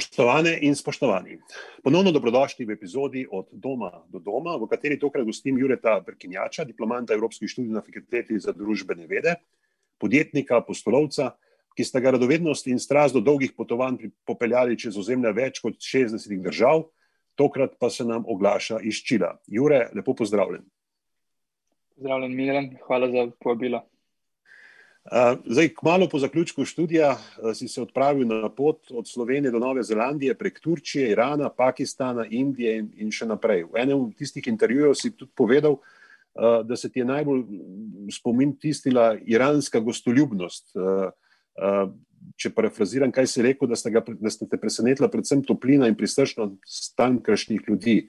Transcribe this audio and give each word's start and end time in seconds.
Spoštovane 0.00 0.58
in 0.64 0.72
spoštovani, 0.74 1.34
ponovno 1.84 2.08
dobrodošli 2.12 2.64
v 2.64 2.72
epizodi 2.72 3.26
Od 3.30 3.50
doma 3.52 3.90
do 4.08 4.18
doma, 4.18 4.54
v 4.56 4.64
kateri 4.70 4.96
tokrat 4.98 5.26
gostim 5.28 5.58
Jureta 5.60 5.98
Brkinjača, 6.00 6.64
diplomanta 6.64 7.12
Evropskih 7.12 7.50
študij 7.50 7.74
na 7.74 7.82
Fakulteti 7.84 8.38
za 8.40 8.54
družbene 8.56 9.04
vede, 9.06 9.34
podjetnika, 10.00 10.62
postolovca, 10.64 11.34
ki 11.76 11.84
sta 11.84 12.00
ga 12.00 12.14
radovednost 12.16 12.70
in 12.72 12.80
strast 12.80 13.12
do 13.14 13.20
dolgih 13.20 13.52
potovanj 13.52 14.08
popeljali 14.24 14.78
čez 14.80 14.96
ozemlja 14.96 15.34
več 15.36 15.60
kot 15.60 15.76
60 15.76 16.32
držav, 16.48 16.86
tokrat 17.36 17.76
pa 17.76 17.90
se 17.92 18.08
nam 18.08 18.24
oglaša 18.24 18.80
iz 18.80 19.04
Čila. 19.04 19.34
Jure, 19.52 19.90
lepo 19.92 20.16
pozdravljen. 20.16 20.64
Pozdravljen, 22.00 22.36
Miren, 22.40 22.72
hvala 22.88 23.12
za 23.12 23.28
povabilo. 23.36 23.84
Zdaj, 25.46 25.68
kmalo 25.74 26.08
po 26.08 26.18
zaključku 26.18 26.64
študija 26.64 27.16
si 27.54 27.68
se 27.68 27.82
odpravil 27.82 28.28
na 28.28 28.48
pot 28.48 28.90
od 28.90 29.08
Slovenije 29.08 29.50
do 29.50 29.58
Nove 29.58 29.82
Zelandije 29.82 30.34
prek 30.34 30.60
Turčije, 30.60 31.10
Irana, 31.10 31.48
Pakistana, 31.48 32.26
Indije 32.30 32.76
in, 32.78 32.90
in 32.96 33.10
še 33.10 33.26
naprej. 33.26 33.64
V 33.72 33.82
enem 33.82 34.04
od 34.04 34.14
tistih 34.14 34.46
intervjujev 34.46 34.94
si 34.94 35.10
tudi 35.10 35.32
povedal, 35.36 35.80
da 36.64 36.76
se 36.76 36.92
ti 36.92 37.02
je 37.02 37.04
najbolj 37.04 37.42
spomin 38.14 38.54
tistila 38.56 39.16
iranska 39.26 39.80
gostoljubnost. 39.80 40.70
Če 42.36 42.52
parafraziram, 42.54 43.10
kaj 43.10 43.26
si 43.26 43.42
rekel, 43.42 43.68
da 43.68 43.76
ste, 43.76 43.90
ga, 43.90 44.04
da 44.06 44.30
ste 44.30 44.46
te 44.46 44.60
presenetila 44.60 45.10
predvsem 45.10 45.42
toplina 45.42 45.88
in 45.90 45.98
prisrčnost 45.98 46.94
tamkajšnjih 46.96 47.66
ljudi. 47.66 48.04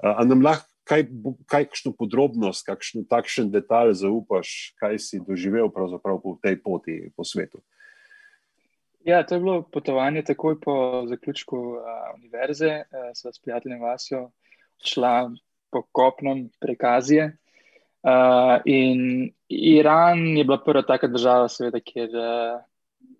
A 0.00 0.24
nam 0.24 0.40
lahko 0.40 0.70
kaj, 0.86 1.06
kakšno 1.50 1.92
podrobnost, 1.98 2.64
kakšen 2.66 3.06
takšen 3.10 3.50
detalj 3.50 3.96
zaupaš, 4.02 4.72
kaj 4.80 4.98
si 5.02 5.20
doživel 5.20 5.70
po 5.70 6.36
tej 6.42 6.60
poti 6.62 7.10
po 7.16 7.26
svetu? 7.26 7.60
Ja, 9.06 9.22
to 9.22 9.36
je 9.36 9.40
bilo 9.40 9.62
potovanje 9.62 10.24
takoj 10.26 10.58
po 10.60 11.04
zaključku 11.06 11.56
uh, 11.56 11.82
univerze, 12.18 12.82
uh, 12.90 13.10
sva 13.14 13.32
s 13.32 13.38
prijateljem 13.38 13.80
Vasjo 13.80 14.30
šla 14.82 15.30
po 15.70 15.82
kopnem 15.92 16.48
prek 16.60 16.84
Azije. 16.84 17.36
Uh, 18.06 18.62
in 18.64 19.30
Iran 19.48 20.18
je 20.36 20.44
bila 20.44 20.58
prva 20.58 20.82
taka 20.82 21.06
država, 21.06 21.48
seveda, 21.48 21.80
kjer 21.80 22.10
uh, 22.14 22.62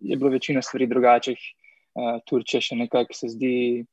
je 0.01 0.17
bilo 0.17 0.31
večina 0.31 0.63
stvari 0.63 0.87
drugačih. 0.87 1.39
Uh, 1.95 2.19
Turčija 2.27 2.61
še 2.61 2.77
nekako 2.77 3.15
se 3.15 3.31
zdi 3.31 3.85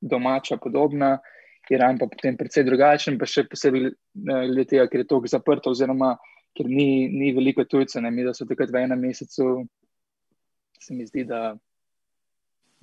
domača, 0.00 0.56
podobna. 0.56 1.18
Iran 1.70 1.98
pa 1.98 2.08
potem 2.10 2.36
precej 2.36 2.66
drugačen, 2.66 3.18
pa 3.18 3.28
še 3.28 3.46
posebej 3.48 3.88
eh, 3.88 3.94
glede 4.24 4.66
tega, 4.74 4.88
ker 4.90 5.04
je 5.04 5.10
to 5.10 5.20
zaprto, 5.30 5.72
oziroma 5.72 6.14
ker 6.54 6.68
ni, 6.70 7.08
ni 7.10 7.32
veliko 7.34 7.64
tujcev. 7.64 8.04
Mi, 8.10 8.24
da 8.26 8.34
so 8.36 8.46
takrat 8.46 8.72
v 8.72 8.84
enem 8.84 9.00
mesecu, 9.08 9.64
se 10.80 10.94
mi 10.94 11.06
zdi, 11.08 11.24
da 11.26 11.54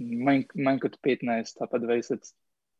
manj, 0.01 0.47
manj 0.55 0.81
kot 0.83 0.97
15, 1.05 1.61
pa 1.69 1.79
20 1.79 2.33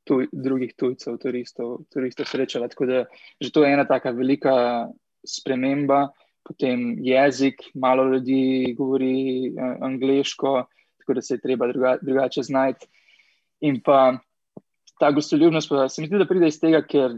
tuj, 0.10 0.28
drugih 0.34 0.74
tujcev, 0.78 1.18
turistov, 1.22 1.86
turistov 1.94 2.28
srečala. 2.30 2.70
Tako 2.72 2.90
da 2.90 3.06
že 3.40 3.52
to 3.54 3.64
je 3.64 3.74
ena 3.74 3.86
taka 3.86 4.12
velika 4.12 4.90
sprememba. 5.24 6.10
Potem 6.42 6.98
jezik, 7.06 7.62
malo 7.78 8.08
ljudi 8.10 8.74
govori 8.78 9.54
uh, 9.54 9.78
angliško, 9.86 10.66
tako 10.98 11.14
da 11.14 11.22
se 11.22 11.36
je 11.38 11.42
treba 11.42 11.68
druga, 11.70 11.98
drugače 12.02 12.44
znajti. 12.44 12.88
In 13.62 13.78
pa 13.86 14.18
ta 15.02 15.10
gostoljubnost, 15.12 15.70
pa 15.70 15.90
se 15.90 16.02
mi 16.02 16.08
zdi, 16.08 16.20
da 16.22 16.30
pride 16.30 16.52
iz 16.52 16.60
tega, 16.62 16.84
ker 16.86 17.16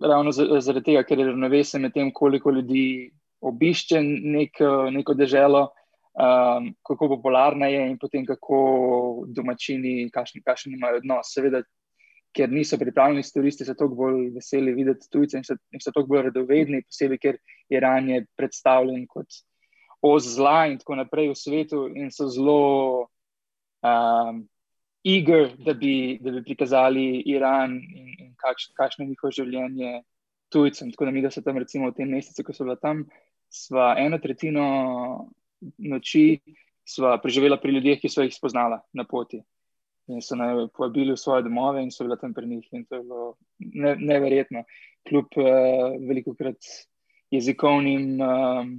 ravno 0.00 0.32
zaradi 0.32 0.82
tega, 0.86 1.04
ker 1.04 1.20
je 1.20 1.28
ravnovesje 1.28 1.80
med 1.80 1.92
tem, 1.92 2.10
koliko 2.12 2.50
ljudi 2.50 3.12
obišče 3.44 4.00
nek, 4.02 4.60
neko 4.94 5.14
deželo, 5.14 5.66
um, 6.16 6.70
kako 6.86 7.10
popularna 7.16 7.68
je 7.68 7.82
in 7.90 7.98
potem 8.00 8.24
kako 8.26 8.58
domačini, 9.36 10.08
kakšen 10.14 10.72
imajo 10.72 11.02
odnos. 11.02 11.32
Seveda, 11.34 11.60
ker 12.34 12.50
niso 12.50 12.78
pripravljeni 12.80 13.22
s 13.22 13.36
turisti, 13.36 13.66
so 13.68 13.76
tako 13.76 14.00
bolj 14.00 14.30
veseli 14.38 14.72
videti 14.74 15.10
tujce 15.12 15.38
in 15.38 15.44
so, 15.44 15.58
in 15.76 15.84
so 15.84 15.92
tako 15.92 16.14
bolj 16.14 16.30
radovedni, 16.30 16.82
posebej, 16.88 17.20
ker 17.20 17.38
Iran 17.70 18.08
je 18.10 18.24
predstavljen 18.38 19.04
kot 19.12 19.42
oz 20.04 20.32
zla 20.38 20.64
in 20.72 20.80
tako 20.80 20.96
naprej 20.98 21.30
v 21.30 21.38
svetu 21.38 21.84
in 21.92 22.10
so 22.12 22.32
zelo. 22.32 23.10
Um, 23.84 24.46
eager, 25.04 25.52
da 25.58 25.74
bi, 25.74 26.18
da 26.20 26.32
bi 26.32 26.42
prikazali 26.42 27.22
Iran 27.26 27.76
in, 27.76 28.08
in 28.18 28.34
kakš, 28.40 28.70
kakšno 28.76 29.04
je 29.04 29.08
njihovo 29.08 29.32
življenje 29.36 30.02
tujcem. 30.52 30.90
Tako 30.92 31.08
da 31.08 31.10
mi, 31.10 31.22
da 31.22 31.30
so 31.30 31.42
tam, 31.44 31.58
recimo, 31.60 31.90
v 31.90 31.98
tem 31.98 32.10
mesecu, 32.10 32.44
ko 32.44 32.54
so 32.56 32.64
bila 32.64 32.76
tam, 32.80 33.04
sva 33.52 33.94
eno 34.00 34.18
tretjino 34.18 34.64
noči 35.78 36.40
preživela 37.22 37.58
pri 37.60 37.76
ljudeh, 37.76 38.00
ki 38.00 38.10
so 38.12 38.24
jih 38.24 38.32
spoznala 38.34 38.80
na 38.92 39.04
poti. 39.08 39.40
In 40.12 40.20
so 40.20 40.36
naj 40.36 40.66
povabili 40.76 41.14
v 41.14 41.20
svoje 41.20 41.46
domove, 41.46 41.80
in 41.82 41.92
so 41.92 42.04
bila 42.04 42.18
tam 42.20 42.34
pri 42.36 42.48
njih. 42.48 42.66
In 42.72 42.84
to 42.84 43.00
je 43.00 43.04
bilo 43.04 43.28
ne, 43.58 43.94
neverjetno, 43.96 44.64
kljub 45.08 45.38
uh, 45.40 45.96
veliko 46.08 46.34
krat 46.36 46.60
jezikovnim. 47.32 48.20
Um, 48.20 48.74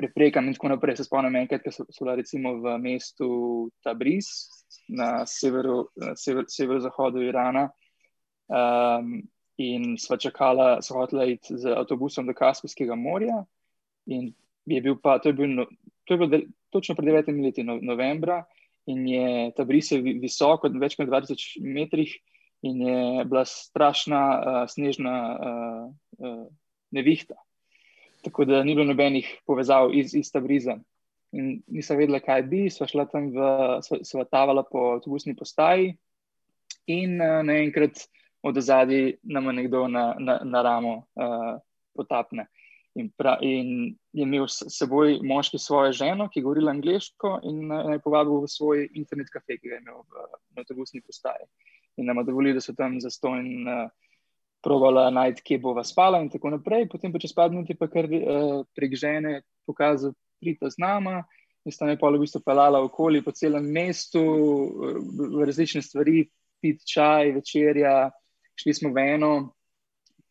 Preprekam 0.00 0.48
in 0.48 0.56
tako 0.56 0.70
naprej. 0.72 0.96
Se 1.00 1.04
spomnim, 1.04 1.36
enkrat, 1.42 1.64
ko 1.66 1.74
so, 1.74 1.84
so 1.92 2.06
bila 2.06 2.16
recimo 2.20 2.54
v 2.62 2.78
mestu 2.80 3.28
Tabriz, 3.84 4.30
na 4.88 5.26
severu, 5.28 5.84
sever, 6.16 6.48
severozahodu 6.48 7.22
Irana. 7.26 7.68
Um, 8.50 9.20
in 9.60 9.96
sva 10.00 10.16
čakala, 10.16 10.80
so 10.82 10.96
hotela 10.96 11.26
iti 11.28 11.56
z 11.58 11.74
avtobusom 11.76 12.26
do 12.26 12.34
Kaspijskega 12.34 12.96
morja. 12.96 13.44
In 14.08 14.32
je 14.66 14.80
bil 14.80 14.96
pa, 14.96 15.18
to 15.20 15.30
je 15.30 15.36
bil, 15.36 15.52
no, 15.52 15.66
to 16.08 16.16
je 16.16 16.18
bil 16.22 16.30
del, 16.32 16.46
točno 16.72 16.96
pred 16.96 17.10
devetimi 17.10 17.44
leti, 17.44 17.64
no, 17.66 17.76
novembra, 17.82 18.44
in 18.88 19.04
je 19.08 19.50
ta 19.56 19.66
bris 19.68 19.92
visok, 19.92 20.64
več 20.80 20.96
kot 20.98 21.10
20 21.10 21.60
metrih, 21.60 22.14
in 22.66 22.80
je 22.86 23.24
bila 23.28 23.44
strašna 23.48 24.22
uh, 24.22 24.62
snežna 24.70 25.14
uh, 25.36 25.84
uh, 26.24 26.42
nevihta. 26.94 27.36
Tako 28.24 28.44
da 28.44 28.62
ni 28.64 28.74
bilo 28.74 28.86
nobenih 28.90 29.28
povezav 29.46 29.94
iz, 29.96 30.14
iz 30.14 30.32
Tabriza 30.32 30.76
in 31.32 31.60
nisem 31.66 31.98
vedela, 31.98 32.20
kaj 32.20 32.42
bi. 32.50 32.64
Sva 32.70 32.88
šla 32.90 33.06
tam, 33.10 33.30
sva 33.82 34.24
tavala 34.28 34.64
po 34.66 34.90
avtobusni 34.96 35.36
postaji, 35.38 35.92
in 36.90 37.20
uh, 37.20 37.40
naenkrat 37.46 38.06
od 38.42 38.58
zadaj 38.58 39.12
nam 39.22 39.50
nekdo 39.54 39.86
na, 39.88 40.14
na, 40.18 40.40
na 40.44 40.62
ramo 40.62 40.96
uh, 40.96 41.60
potapne. 41.94 42.48
In, 42.98 43.10
pra, 43.14 43.36
in 43.46 43.94
je 44.12 44.24
imel 44.26 44.48
s 44.50 44.66
seboj 44.74 45.20
moški 45.22 45.60
svojo 45.62 45.92
ženo, 45.94 46.26
ki 46.28 46.40
je 46.40 46.42
govorila 46.42 46.72
angliško, 46.74 47.36
in 47.46 47.68
naj 47.70 48.00
uh, 48.00 48.04
povabil 48.04 48.42
v 48.42 48.50
svoj 48.50 48.88
internet 48.98 49.30
kafe, 49.30 49.60
ki 49.60 49.70
ga 49.70 49.78
je 49.78 49.82
imel 49.84 50.02
v, 50.02 50.26
v 50.56 50.64
avtobusni 50.64 51.02
postaji. 51.06 51.46
In 52.00 52.10
nam 52.10 52.22
je 52.22 52.30
dovolil, 52.32 52.58
da 52.58 52.64
so 52.64 52.74
tam 52.74 52.98
zastojn. 53.00 53.68
Uh, 53.68 54.09
Provala 54.60 55.08
najti, 55.10 55.42
kje 55.42 55.58
bo 55.58 55.72
spala, 55.84 56.20
in 56.20 56.28
tako 56.28 56.50
naprej. 56.52 56.88
Potem, 56.92 57.12
pa 57.12 57.18
čez 57.18 57.32
par 57.32 57.48
minut, 57.50 57.70
je 57.70 57.78
pa 57.80 57.88
kar 57.88 58.04
uh, 58.04 58.60
prek 58.76 58.96
žene 58.98 59.40
pokazal 59.66 60.12
pridite 60.40 60.70
z 60.70 60.80
nama. 60.80 61.22
In 61.64 61.72
sta 61.72 61.84
me 61.84 61.96
pa 62.00 62.08
v 62.08 62.20
bistvu 62.20 62.40
pelala 62.44 62.80
okoli 62.80 63.20
po 63.24 63.32
celem 63.36 63.66
mestu, 63.68 64.20
v 65.12 65.44
različne 65.44 65.82
stvari, 65.84 66.24
pit 66.60 66.84
čaj, 66.88 67.32
večerja. 67.36 68.10
Šli 68.56 68.74
smo 68.76 68.92
v 68.92 69.04
eno 69.16 69.32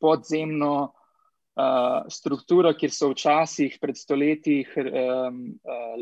podzemno 0.02 0.74
uh, 0.90 2.08
strukturo, 2.10 2.74
kjer 2.74 2.94
so 2.94 3.12
včasih, 3.14 3.78
pred 3.82 3.98
stoletji, 3.98 4.64
hr, 4.74 4.90
um, 4.90 5.44
uh, 5.66 6.02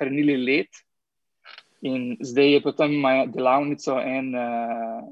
hranili 0.00 0.36
led. 0.36 0.84
In 1.88 2.16
zdaj 2.20 2.52
je 2.56 2.62
potem 2.64 2.96
delavnico 3.32 3.96
en, 4.00 4.32
uh, 4.34 5.04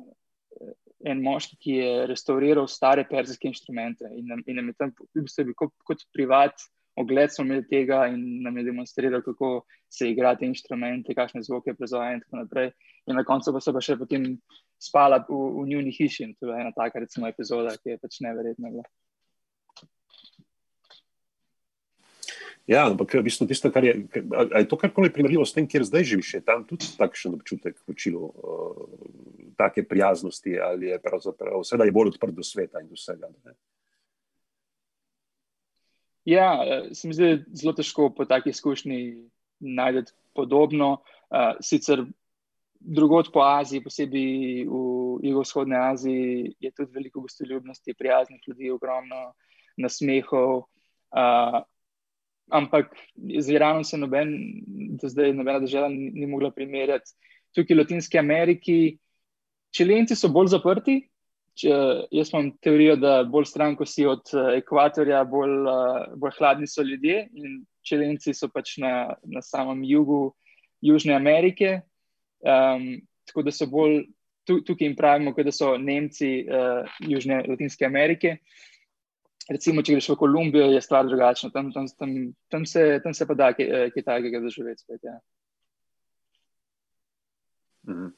en 1.07 1.23
moški, 1.23 1.59
ki 1.63 1.77
je 1.81 1.91
restauriral 2.11 2.67
stare 2.71 3.05
perzijske 3.07 3.51
inštrumente 3.51 4.09
in 4.17 4.27
nam, 4.31 4.43
in 4.47 4.59
nam 4.59 4.73
je 4.73 4.79
tam 4.81 4.95
v 5.15 5.23
bistvu 5.27 5.55
kot, 5.59 5.75
kot 5.87 6.03
privat 6.15 6.67
ogled 6.97 7.31
smo 7.33 7.45
imeli 7.45 7.67
tega 7.69 8.07
in 8.13 8.43
nam 8.43 8.57
je 8.57 8.65
demonstriral, 8.65 9.23
kako 9.23 9.51
se 9.93 10.11
igra 10.11 10.35
te 10.37 10.47
inštrumente, 10.49 11.15
kakšne 11.15 11.43
zvoke 11.45 11.75
proizvaja 11.75 12.17
in 12.17 12.23
tako 12.25 12.41
naprej. 12.43 12.71
In 13.07 13.21
na 13.21 13.25
koncu 13.25 13.53
pa 13.53 13.61
so 13.61 13.75
pa 13.77 13.83
še 13.85 13.99
potem 14.01 14.25
spala 14.83 15.21
v, 15.29 15.37
v 15.61 15.67
njuni 15.71 15.93
hiši 15.95 16.25
in 16.25 16.33
to 16.41 16.49
je 16.51 16.61
ena 16.61 16.73
taka, 16.77 17.05
recimo, 17.05 17.29
epizoda, 17.29 17.77
ki 17.83 17.95
je 17.95 18.01
pač 18.03 18.21
neverjetna. 18.25 18.73
Bila. 18.73 18.89
Ja, 22.67 22.83
ampak 22.91 23.15
v 23.15 23.23
bistvu 23.23 23.47
tisto, 23.47 23.71
kar 23.71 23.85
je, 23.87 23.95
je 24.11 24.67
to 24.67 24.77
karkoli 24.79 25.13
primerljivo 25.15 25.45
s 25.47 25.55
tem, 25.55 25.69
kjer 25.71 25.85
zdaj 25.87 26.05
živiš, 26.11 26.33
je 26.35 26.41
tam 26.43 26.65
tudi 26.67 26.89
takšen 26.99 27.37
občutek 27.39 27.79
v 27.87 27.95
čilu, 27.95 28.27
uh, 28.27 28.81
take 29.55 29.85
prijaznosti 29.87 30.59
ali 30.59 30.91
je 30.91 30.99
pravzaprav 31.03 31.63
vse, 31.63 31.79
da 31.79 31.87
je 31.87 31.95
bolj 31.95 32.17
odprt 32.17 32.35
do 32.35 32.43
sveta 32.43 32.83
in 32.83 32.91
do 32.91 32.99
vsega. 32.99 33.31
Ne? 33.45 33.55
Ja, 36.27 36.49
eh, 36.67 36.89
se 36.91 37.07
mi 37.07 37.15
zdi 37.15 37.45
zelo 37.55 37.71
težko 37.73 38.11
po 38.11 38.27
takih 38.27 38.51
izkušnji 38.51 39.31
najti 39.63 40.13
podobno. 40.35 41.07
Uh, 41.31 41.55
sicer 41.63 42.03
drugot 42.81 43.31
po 43.33 43.47
Aziji, 43.47 43.83
posebej 43.83 44.67
v 44.67 45.23
jugovzhodni 45.23 45.79
Aziji, 45.79 46.57
je 46.61 46.71
tudi 46.75 46.91
veliko 46.99 47.23
gostoljubnosti, 47.23 47.95
prijaznih 47.95 48.43
ljudi, 48.49 48.75
ogromno 48.75 49.33
nasmehov. 49.79 50.67
Uh, 51.15 51.63
ampak 52.51 52.95
z 53.17 53.53
Iranom 53.53 53.85
se 53.85 53.99
noben, 53.99 54.33
do 55.01 55.09
zdaj 55.09 55.33
nobena 55.35 55.61
država 55.61 55.89
ni, 55.89 56.11
ni 56.15 56.27
mogla 56.27 56.51
primerjati. 56.51 57.13
tukaj 57.57 57.75
v 57.75 57.79
Latinski 57.79 58.19
Ameriki, 58.19 58.99
čilenci 59.73 60.17
so 60.17 60.29
bolj 60.29 60.53
zaprti. 60.53 61.01
Če, 61.57 61.73
jaz 62.13 62.31
imam 62.35 62.51
teorijo, 62.61 62.99
da 63.01 63.23
bolj 63.25 63.47
stran, 63.49 63.79
ko 63.79 63.87
si 63.89 64.05
od 64.05 64.29
ekvatorja, 64.59 65.23
bolj, 65.25 65.55
bolj 66.21 66.35
hladni 66.37 66.69
so 66.69 66.85
ljudje 66.85 67.23
in 67.33 67.63
čilenci 67.87 68.35
so 68.37 68.51
pač 68.53 68.75
na, 68.83 69.17
na 69.25 69.41
samem 69.41 69.81
jugu 69.89 70.35
Južne 70.85 71.15
Amerike. 71.17 71.81
Um, 72.45 73.01
tako 73.25 73.47
da 73.47 73.55
so 73.57 73.71
bolj 73.73 74.03
tukaj 74.47 74.85
jim 74.85 74.97
pravimo, 74.97 75.33
da 75.33 75.53
so 75.53 75.73
Nemci 75.81 76.45
uh, 76.45 76.85
Južne 77.01 77.41
Latinske 77.49 77.89
Amerike. 77.89 78.37
Recimo, 79.47 79.83
če 79.83 79.95
greš 79.95 80.11
v 80.11 80.19
Kolumbijo, 80.19 80.67
je 80.75 80.83
stvar 80.83 81.07
drugačna. 81.07 81.53
Tam, 81.55 81.71
tam, 81.73 81.87
tam, 81.99 82.15
tam, 82.51 82.67
se, 82.67 82.85
tam 83.03 83.15
se 83.15 83.27
pa 83.27 83.35
da 83.39 83.53
kaj, 83.55 83.67
eh, 83.67 83.91
kaj 83.95 84.07
takega 84.09 84.41
doživeti. 84.43 84.83
Spet, 84.83 85.05
ja. 85.07 85.19
mhm. 87.87 88.09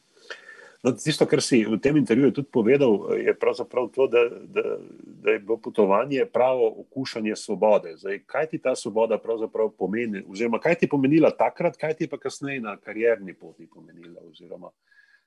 no, 0.85 0.93
tisto, 0.97 1.27
kar 1.29 1.43
si 1.45 1.61
v 1.69 1.77
tem 1.85 2.01
intervjuju 2.01 2.39
tudi 2.41 2.49
povedal, 2.53 2.97
je 3.21 3.35
pravzaprav 3.37 3.91
to, 3.93 4.09
da, 4.09 4.25
da, 4.41 4.79
da 5.05 5.37
je 5.37 5.45
bilo 5.45 5.59
potovanje 5.61 6.25
pravo 6.33 6.71
okušanje 6.87 7.37
svobode. 7.37 7.97
Zdaj, 8.01 8.23
kaj 8.25 8.51
ti 8.55 8.63
ta 8.65 8.73
svoboda 8.77 9.21
pravzaprav 9.21 9.75
pomeni? 9.77 10.25
Oziroma, 10.25 10.63
kaj 10.65 10.81
ti 10.81 10.89
je 10.89 10.95
pomenila 10.97 11.35
takrat, 11.37 11.77
kaj 11.77 11.99
ti 12.01 12.09
pa 12.09 12.17
kasneje 12.17 12.65
na 12.65 12.79
karjerni 12.81 13.37
poti 13.37 13.69
pomenila? 13.69 14.25
Oziroma, 14.31 14.73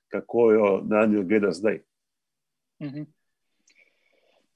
kako 0.10 0.52
jo 0.52 0.76
na 0.82 1.06
njo 1.06 1.24
gleda 1.24 1.54
zdaj? 1.54 1.84
Mhm. 2.82 3.06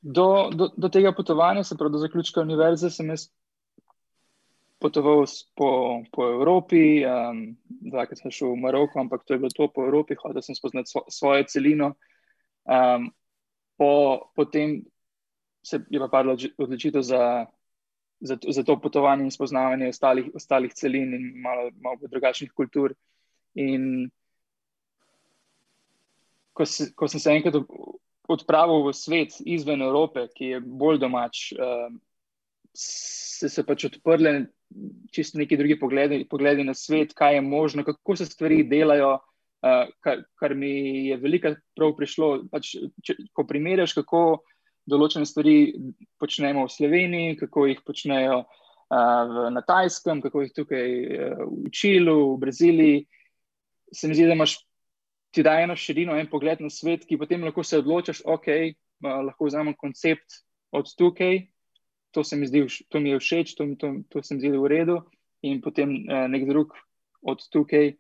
Do, 0.06 0.52
do, 0.54 0.70
do 0.78 0.90
tega 0.90 1.12
potovanja, 1.18 1.64
se 1.64 1.78
pravi 1.78 1.92
do 1.92 1.98
zaključka 1.98 2.42
univerze, 2.42 2.92
sem 2.94 3.10
jaz 3.10 3.30
potoval 4.78 5.24
po, 5.58 5.70
po 6.14 6.28
Evropi, 6.30 7.02
um, 7.10 7.40
dvakrat 7.90 8.22
sem 8.22 8.32
šel 8.32 8.52
v 8.54 8.60
Maroko, 8.68 9.00
ampak 9.02 9.24
to 9.26 9.34
je 9.34 9.42
bilo 9.42 9.50
to 9.50 9.66
po 9.74 9.82
Evropi, 9.88 10.18
hotel 10.20 10.46
sem 10.46 10.56
spoznati 10.56 10.92
svo, 10.94 11.02
svojo 11.10 11.48
celino. 11.50 11.96
Um, 12.70 13.10
po, 13.82 13.90
potem 14.36 14.84
se 15.66 15.82
je 15.90 16.00
pa 16.00 16.08
padla 16.08 16.38
odločitev 16.38 17.02
za, 17.02 17.46
za, 18.22 18.38
za 18.38 18.64
to 18.64 18.78
potovanje 18.78 19.26
in 19.26 19.34
spoznavanje 19.34 19.90
ostalih, 19.90 20.30
ostalih 20.38 20.74
celin 20.74 21.18
in 21.18 21.32
malo, 21.42 21.72
malo 21.82 21.98
drugačnih 22.06 22.54
kultur. 22.54 22.94
In 23.58 24.12
ko, 26.54 26.66
se, 26.66 26.92
ko 26.94 27.10
sem 27.10 27.20
se 27.20 27.34
enkrat 27.34 27.58
odpravil 28.28 28.88
v 28.88 28.94
svet 28.94 29.38
izven 29.46 29.82
Evrope, 29.86 30.28
ki 30.36 30.56
je 30.56 30.60
bolj 30.60 31.00
domač, 31.04 31.52
uh, 31.54 31.90
se 32.76 33.50
je 33.52 33.66
pač 33.66 33.88
odprle 33.90 34.48
čisto 35.14 35.40
neki 35.40 35.58
drugi 35.58 35.78
pogledi, 35.80 36.26
pogledi 36.30 36.64
na 36.64 36.74
svet, 36.74 37.14
kaj 37.14 37.36
je 37.36 37.42
možno, 37.42 37.84
kako 37.84 38.16
se 38.16 38.26
stvari 38.26 38.64
delajo. 38.64 39.20
Uh, 39.66 39.88
kar, 40.04 40.20
kar 40.38 40.54
mi 40.54 41.08
je 41.08 41.16
veliko 41.18 41.56
prav 41.74 41.96
prišlo, 41.98 42.28
pač, 42.52 42.76
če, 43.02 43.16
ko 43.34 43.48
primerjaš, 43.50 43.96
kako 43.98 44.44
določene 44.86 45.26
stvari 45.26 45.74
počnemo 46.22 46.68
v 46.68 46.74
Sloveniji, 46.74 47.38
kako 47.40 47.64
jih 47.72 47.80
počnejo 47.88 48.44
uh, 48.44 49.40
na 49.50 49.64
Tajskem, 49.66 50.22
kako 50.22 50.44
jih 50.44 50.54
tukaj 50.54 50.86
uh, 50.92 51.42
v 51.66 51.72
Čilu, 51.74 52.36
v 52.36 52.44
Braziliji. 52.44 53.00
Se 53.90 54.12
mi 54.12 54.18
zdi, 54.18 54.28
da 54.30 54.38
imaš 54.38 54.60
ti 55.36 55.44
da 55.44 55.58
eno 55.60 55.76
širino, 55.76 56.16
en 56.16 56.30
pogled 56.32 56.62
na 56.64 56.72
svet, 56.72 57.04
ki 57.10 57.20
potem 57.20 57.44
lahko 57.44 57.64
se 57.64 57.82
odločiš, 57.82 58.24
ok, 58.26 58.48
lahko 59.04 59.50
vzamem 59.50 59.76
koncept 59.76 60.40
od 60.72 60.88
tukaj, 60.96 61.42
to 62.16 62.24
se 62.24 62.40
mi 62.40 62.48
zdi, 62.48 62.64
to 62.90 63.00
mi 63.04 63.12
je 63.12 63.20
všeč, 63.20 63.56
to, 63.60 63.68
to, 63.80 63.92
to 64.10 64.24
se 64.24 64.36
mi 64.36 64.46
zdi 64.46 64.54
v 64.56 64.72
redu, 64.72 65.02
in 65.46 65.60
potem 65.62 65.92
uh, 66.08 66.26
nek 66.32 66.48
drug 66.48 66.74
od 67.28 67.44
tukaj 67.52 67.92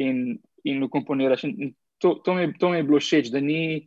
in, 0.00 0.38
in 0.64 0.86
ukomponiraš. 0.86 1.44
In, 1.48 1.74
to, 1.98 2.14
to, 2.24 2.34
mi, 2.38 2.52
to 2.58 2.70
mi 2.70 2.80
je 2.80 2.86
bilo 2.86 3.00
všeč, 3.02 3.32
da 3.34 3.42
ni. 3.42 3.86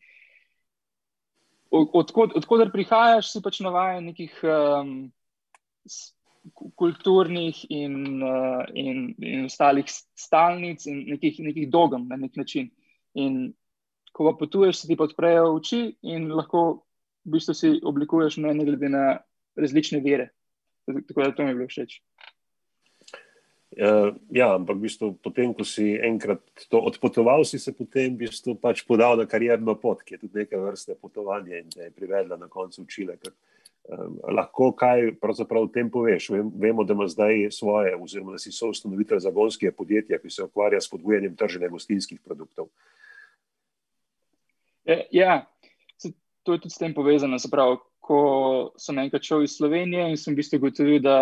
Odkud 1.72 2.36
od 2.36 2.72
prihajaš, 2.74 3.34
si 3.34 3.44
pač 3.44 3.60
navaden 3.64 4.08
nekih 4.08 4.36
um, 4.48 4.92
kulturnih 6.80 7.60
in, 7.76 8.24
uh, 8.24 8.64
in, 8.72 9.12
in 9.20 9.48
ostalih 9.50 9.88
stalnic 9.88 10.86
in 10.88 11.04
nekih, 11.12 11.42
nekih 11.44 11.68
dogem 11.72 12.08
na 12.08 12.20
nek 12.20 12.40
način. 12.40 12.72
In 13.18 13.54
ko 14.18 14.32
pa 14.32 14.38
potuješ, 14.38 14.82
se 14.82 14.88
ti 14.90 14.98
podprejo 14.98 15.52
oči 15.56 15.82
in 16.10 16.30
lahko 16.34 16.88
v 17.28 17.36
bistvu 17.36 17.54
si 17.54 17.70
oblikuješ 17.84 18.40
mnenje 18.42 18.66
glede 18.66 18.90
na 18.90 19.06
različne 19.60 20.00
vere. 20.02 20.32
Tako 20.88 21.24
da 21.24 21.32
to 21.36 21.44
mi 21.44 21.52
je 21.52 21.56
bilo 21.56 21.68
všeč. 21.68 22.00
Uh, 23.78 24.16
ja, 24.32 24.56
ampak 24.56 24.78
v 24.80 24.88
bistvu, 24.88 25.10
potem, 25.22 25.52
ko 25.54 25.62
si 25.68 25.92
enkrat 26.02 26.42
to 26.72 26.80
odpotoval, 26.82 27.44
si 27.46 27.60
se 27.60 27.76
potem 27.76 28.16
v 28.16 28.24
bistvu 28.24 28.56
pač 28.58 28.82
podal 28.88 29.20
na 29.20 29.28
karjerno 29.30 29.76
pot, 29.78 30.02
ki 30.02 30.16
je 30.16 30.22
tudi 30.24 30.40
neke 30.40 30.58
vrste 30.58 30.96
potovanje 30.96 31.60
in 31.60 31.70
te 31.70 31.84
je 31.86 31.94
privedla 31.94 32.40
na 32.40 32.48
koncu 32.50 32.88
učile. 32.88 33.20
Ker, 33.22 33.36
um, 33.92 34.16
lahko 34.34 34.72
kaj 34.72 35.12
pravzaprav 35.22 35.68
o 35.68 35.70
tem 35.70 35.92
poveš? 35.94 36.32
Vemo, 36.32 36.88
da 36.88 36.96
ima 36.96 37.06
zdaj 37.12 37.52
svoje, 37.52 37.92
oziroma 38.00 38.34
da 38.34 38.42
si 38.42 38.56
soustanovitelj 38.56 39.28
zagonskega 39.28 39.76
podjetja, 39.76 40.24
ki 40.24 40.32
se 40.32 40.48
ukvarja 40.48 40.82
s 40.82 40.90
podbujanjem 40.90 41.36
trženja 41.36 41.70
gostinskih 41.70 42.24
produktov. 42.24 42.72
Uh, 42.72 43.07
ja, 45.12 45.46
se, 45.98 46.14
to 46.44 46.56
je 46.56 46.64
tudi 46.64 46.74
s 46.74 46.82
tem 46.82 46.94
povezano. 46.96 47.38
Pravi, 47.52 47.80
ko 48.08 48.20
sem 48.80 49.00
enkrat 49.04 49.26
šel 49.28 49.44
iz 49.44 49.58
Slovenije 49.58 50.10
in 50.12 50.18
sem 50.20 50.34
v 50.34 50.40
bistvu 50.40 50.62
ugotovil, 50.62 51.02
da 51.04 51.18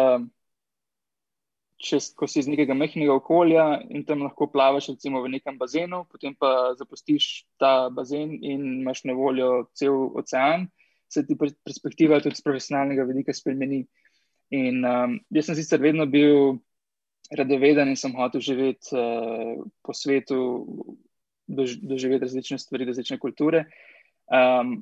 če 1.81 1.99
si 1.99 2.39
iz 2.39 2.47
nekega 2.47 2.75
mehkega 2.77 3.13
okolja 3.13 3.65
in 3.89 4.05
tam 4.07 4.23
lahko 4.23 4.47
plavaš, 4.51 4.89
recimo 4.93 5.21
v 5.23 5.33
nekem 5.35 5.57
bazenu, 5.59 6.05
potem 6.11 6.35
pa 6.37 6.73
zapustiš 6.79 7.45
ta 7.61 7.89
bazen 7.93 8.37
in 8.37 8.63
imaš 8.81 9.03
na 9.09 9.15
voljo 9.17 9.67
cel 9.75 10.07
ocean, 10.15 10.69
se 11.11 11.25
ti 11.25 11.37
perspektiva 11.37 12.21
tudi 12.23 12.39
z 12.39 12.45
profesionalnega 12.45 13.05
vidika 13.09 13.35
spremeni. 13.35 13.83
In 14.55 14.85
um, 14.85 15.17
jaz 15.33 15.49
sem 15.49 15.57
sicer 15.57 15.81
vedno 15.81 16.05
bil 16.05 16.59
radoveden 17.33 17.89
in 17.89 17.97
sem 17.97 18.13
hotel 18.15 18.43
živeti 18.45 18.93
uh, 18.93 19.65
po 19.83 19.93
svetu, 19.93 20.37
doživeti 21.47 22.25
različne 22.25 22.57
stvari, 22.59 22.85
različne 22.85 23.19
kulture. 23.19 23.65
Um, 24.25 24.79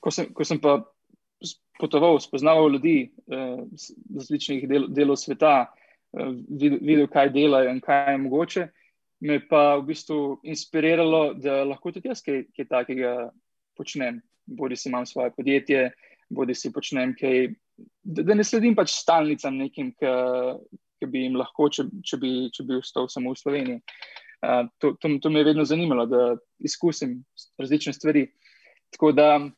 ko, 0.00 0.10
sem, 0.14 0.30
ko 0.34 0.46
sem 0.46 0.60
pa 0.62 0.78
potoval, 1.78 2.20
spoznaval 2.22 2.70
ljudi 2.72 3.10
uh, 3.26 3.64
z 3.72 3.94
različnih 4.14 4.68
del, 4.70 4.88
delov 4.94 5.18
sveta, 5.20 5.66
uh, 5.66 6.32
videl, 6.48 6.78
videl, 6.82 7.08
kaj 7.10 7.32
delajo 7.34 7.74
in 7.74 7.80
kaj 7.84 8.12
je 8.12 8.20
mogoče, 8.24 8.68
me 9.20 9.40
pa 9.48 9.76
v 9.80 9.88
bistvu 9.90 10.38
inspiriralo, 10.46 11.32
da 11.34 11.64
lahko 11.66 11.92
tudi 11.94 12.10
jaz 12.10 12.22
kaj, 12.22 12.44
kaj 12.54 12.70
takega 12.70 13.14
počnem. 13.78 14.22
Bodi 14.48 14.78
si 14.80 14.88
imam 14.88 15.06
svoje 15.06 15.32
podjetje, 15.36 15.90
bodi 16.30 16.54
si 16.54 16.72
počnem 16.72 17.14
kaj. 17.18 17.50
Da, 18.02 18.22
da 18.22 18.34
ne 18.34 18.44
sledim 18.46 18.74
pač 18.78 18.94
stalnicam 18.94 19.58
nekim, 19.58 19.90
ki 19.98 21.06
bi 21.10 21.26
jim 21.26 21.36
lahko, 21.38 21.68
če, 21.70 21.86
če, 22.02 22.18
bi, 22.22 22.30
če 22.54 22.64
bi 22.66 22.78
ostal 22.78 23.10
samo 23.12 23.34
v 23.34 23.40
Sloveniji. 23.42 23.82
Uh, 24.38 24.68
to, 24.78 24.94
to, 25.00 25.08
to 25.22 25.30
me 25.30 25.40
je 25.40 25.48
vedno 25.50 25.64
zanimalo, 25.64 26.06
da 26.06 26.36
izkusim 26.58 27.24
različne 27.58 27.92
stvari. 27.92 28.28
Tako 28.94 29.12
da 29.12 29.50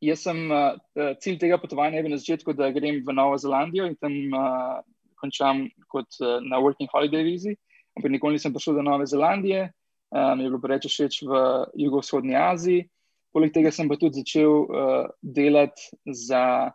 jaz 0.00 0.22
sem 0.22 0.44
uh, 0.50 0.76
cilj 1.20 1.38
tega 1.42 1.58
potovanja 1.58 1.98
je 1.98 2.04
bil 2.06 2.14
na 2.14 2.20
začetku, 2.20 2.54
da 2.54 2.70
grem 2.70 3.02
v 3.06 3.14
Novo 3.14 3.38
Zelandijo 3.38 3.88
in 3.90 3.96
tam 3.98 4.14
uh, 4.30 4.78
končam 5.18 5.66
kot 5.90 6.20
uh, 6.22 6.38
na 6.46 6.62
Working 6.62 6.90
Holiday 6.94 7.26
vizi. 7.26 7.56
Ampak 7.98 8.14
nikoli 8.14 8.38
nisem 8.38 8.54
prišel 8.54 8.78
do 8.78 8.86
Nove 8.86 9.06
Zelandije, 9.10 9.72
mi 10.14 10.20
um, 10.20 10.40
je 10.40 10.48
bilo 10.48 10.60
preveč 10.62 10.86
všeč 10.86 11.22
v 11.26 11.40
jugovzhodni 11.74 12.36
Aziji. 12.38 12.86
Poleg 13.34 13.50
tega 13.52 13.72
sem 13.74 13.90
pa 13.90 13.98
tudi 13.98 14.22
začel 14.22 14.62
uh, 14.62 15.10
delati 15.20 15.90
za 16.06 16.70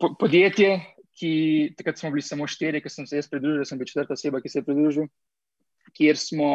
po 0.00 0.14
podjetje, 0.18 0.80
ki 1.14 1.32
takrat 1.76 2.00
smo 2.00 2.10
bili 2.10 2.24
samo 2.24 2.48
štiri, 2.48 2.80
ker 2.82 2.90
sem 2.90 3.06
se 3.06 3.20
jaz 3.20 3.28
pridružil, 3.30 3.62
sem 3.68 3.78
bil 3.78 3.86
četrta 3.86 4.16
oseba, 4.16 4.40
ki 4.42 4.50
se 4.50 4.58
je 4.58 4.66
pridružil 4.66 5.06
kjer 5.96 6.18
smo, 6.18 6.52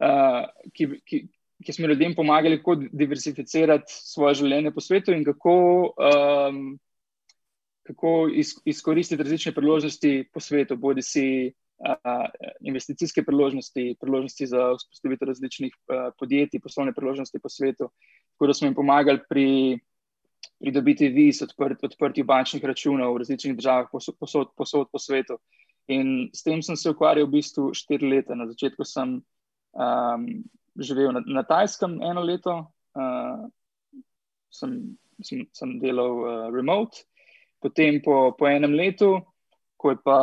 uh, 0.00 0.42
ki, 0.74 0.88
ki, 1.06 1.22
ki 1.64 1.72
smo 1.72 1.88
ljudem 1.90 2.14
pomagali, 2.14 2.58
kako 2.60 2.76
diversificirati 2.92 3.92
svoje 3.92 4.40
življenje 4.42 4.72
po 4.74 4.84
svetu 4.84 5.14
in 5.14 5.24
kako, 5.26 5.54
um, 5.98 6.60
kako 7.88 8.12
iz, 8.34 8.54
izkoristiti 8.68 9.22
različne 9.22 9.54
priložnosti 9.56 10.12
po 10.32 10.40
svetu, 10.40 10.76
bodi 10.76 11.02
si 11.02 11.26
uh, 11.48 12.28
investicijske 12.60 13.24
priložnosti, 13.26 13.96
priložnosti 14.00 14.46
za 14.46 14.70
vzpostavitev 14.78 15.34
različnih 15.34 15.74
uh, 15.74 16.08
podjetij, 16.18 16.62
poslovne 16.62 16.94
priložnosti 16.94 17.42
po 17.42 17.50
svetu. 17.52 17.90
Tako 18.36 18.50
da 18.50 18.54
smo 18.54 18.70
jim 18.70 18.78
pomagali 18.78 19.24
pri. 19.28 19.46
Pridobiti 20.58 21.06
viz, 21.14 21.38
odprt, 21.42 21.84
odprti 21.86 22.24
bančnih 22.26 22.64
računov 22.66 23.12
v 23.14 23.20
različnih 23.22 23.54
državah, 23.58 23.86
posod, 23.92 24.50
posod, 24.58 24.88
po 24.90 24.98
svetu. 24.98 25.36
In 25.88 26.28
s 26.36 26.42
tem 26.44 26.60
sem 26.62 26.76
se 26.76 26.90
ukvarjal 26.90 27.26
v 27.26 27.38
bistvu 27.38 27.72
štiri 27.72 28.08
leta. 28.08 28.36
Na 28.36 28.46
začetku 28.48 28.84
sem 28.84 29.18
um, 29.72 30.24
živel 30.76 31.12
na, 31.16 31.22
na 31.24 31.42
Tajskem 31.42 31.96
eno 32.04 32.22
leto, 32.22 32.68
uh, 32.94 33.48
sem, 34.52 34.98
sem, 35.24 35.46
sem 35.52 35.78
delal 35.80 36.12
uh, 36.20 36.28
remote, 36.52 37.04
potem 37.60 38.02
po, 38.04 38.36
po 38.36 38.46
enem 38.46 38.76
letu, 38.76 39.16
ko 39.80 39.94
je 39.94 40.00
pa 40.04 40.20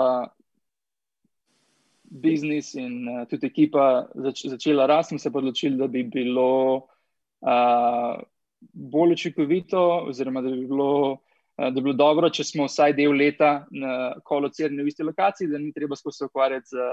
biznis 2.05 2.75
in 2.77 3.09
uh, 3.09 3.23
tudi 3.25 3.49
ekipa 3.49 4.05
zač 4.27 4.45
začela 4.45 4.85
rasti, 4.85 5.15
smo 5.15 5.19
se 5.19 5.33
odločili, 5.33 5.81
da 5.81 5.89
bi 5.89 6.05
bilo 6.05 6.85
uh, 7.41 8.21
bolj 8.73 9.17
učinkovito, 9.17 9.81
oziroma 10.09 10.45
da 10.45 10.53
bi 10.53 10.67
bilo. 10.67 11.24
Da 11.57 11.71
bi 11.71 11.81
bilo 11.81 11.93
dobro, 11.95 12.29
če 12.29 12.43
smo 12.43 12.65
vsaj 12.67 12.93
del 12.97 13.15
leta 13.15 13.65
na 13.71 14.13
kolocirni 14.27 14.83
v 14.83 14.91
isti 14.91 15.05
lokaciji, 15.07 15.47
da 15.47 15.57
ni 15.61 15.71
treba 15.75 15.95
skozi 15.95 16.25
ukvarjati 16.27 16.67
z 16.73 16.87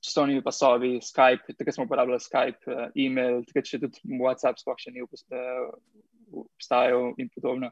časovnimi 0.00 0.42
pasovi, 0.42 0.94
Skype, 1.04 1.52
takrat 1.58 1.74
smo 1.76 1.84
uporabljali 1.84 2.24
Skype, 2.24 2.88
e-mail, 2.96 3.42
takrat 3.48 3.68
še 3.68 3.80
tudi 3.82 4.00
WhatsApp, 4.22 4.60
sploh 4.60 4.78
še 4.80 4.94
ni 4.94 5.04
obstajal 5.04 7.12
in 7.20 7.28
podobno. 7.34 7.68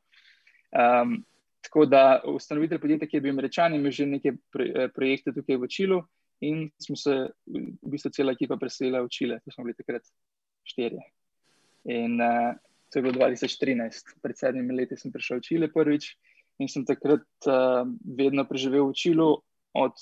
Um, 0.77 1.25
tako 1.65 1.87
da 1.89 2.21
ustanovitelj 2.29 2.83
podjetja, 2.83 3.09
ki 3.09 3.19
je 3.19 3.25
bil 3.25 3.33
američan, 3.33 3.75
ima 3.75 3.91
že 3.91 4.07
neke 4.07 4.37
eh, 4.37 4.89
projekte 4.95 5.33
tukaj 5.33 5.57
v 5.57 5.69
Čilu 5.73 6.03
in 6.45 6.69
smo 6.79 6.97
se, 6.97 7.15
v 7.49 7.91
bistvu, 7.91 8.13
cela 8.15 8.33
ekipa 8.37 8.61
preselila 8.61 9.01
v 9.03 9.11
Čile, 9.11 9.41
to 9.43 9.51
smo 9.51 9.65
bili 9.67 9.75
takrat 9.75 10.05
štirje. 10.69 11.01
In 11.89 12.21
uh, 12.21 12.53
to 12.91 12.99
je 12.99 13.03
bilo 13.03 13.15
2013, 13.15 14.19
pred 14.23 14.39
sedmimi 14.39 14.75
leti 14.75 14.97
sem 14.97 15.13
prišel 15.13 15.41
v 15.41 15.47
Čile 15.47 15.69
prvič 15.73 16.17
in 16.59 16.69
sem 16.69 16.85
takrat 16.89 17.27
uh, 17.47 17.85
vedno 18.03 18.45
preživel 18.49 18.89
v 18.91 18.97
Čilu 18.97 19.31
od 19.77 19.95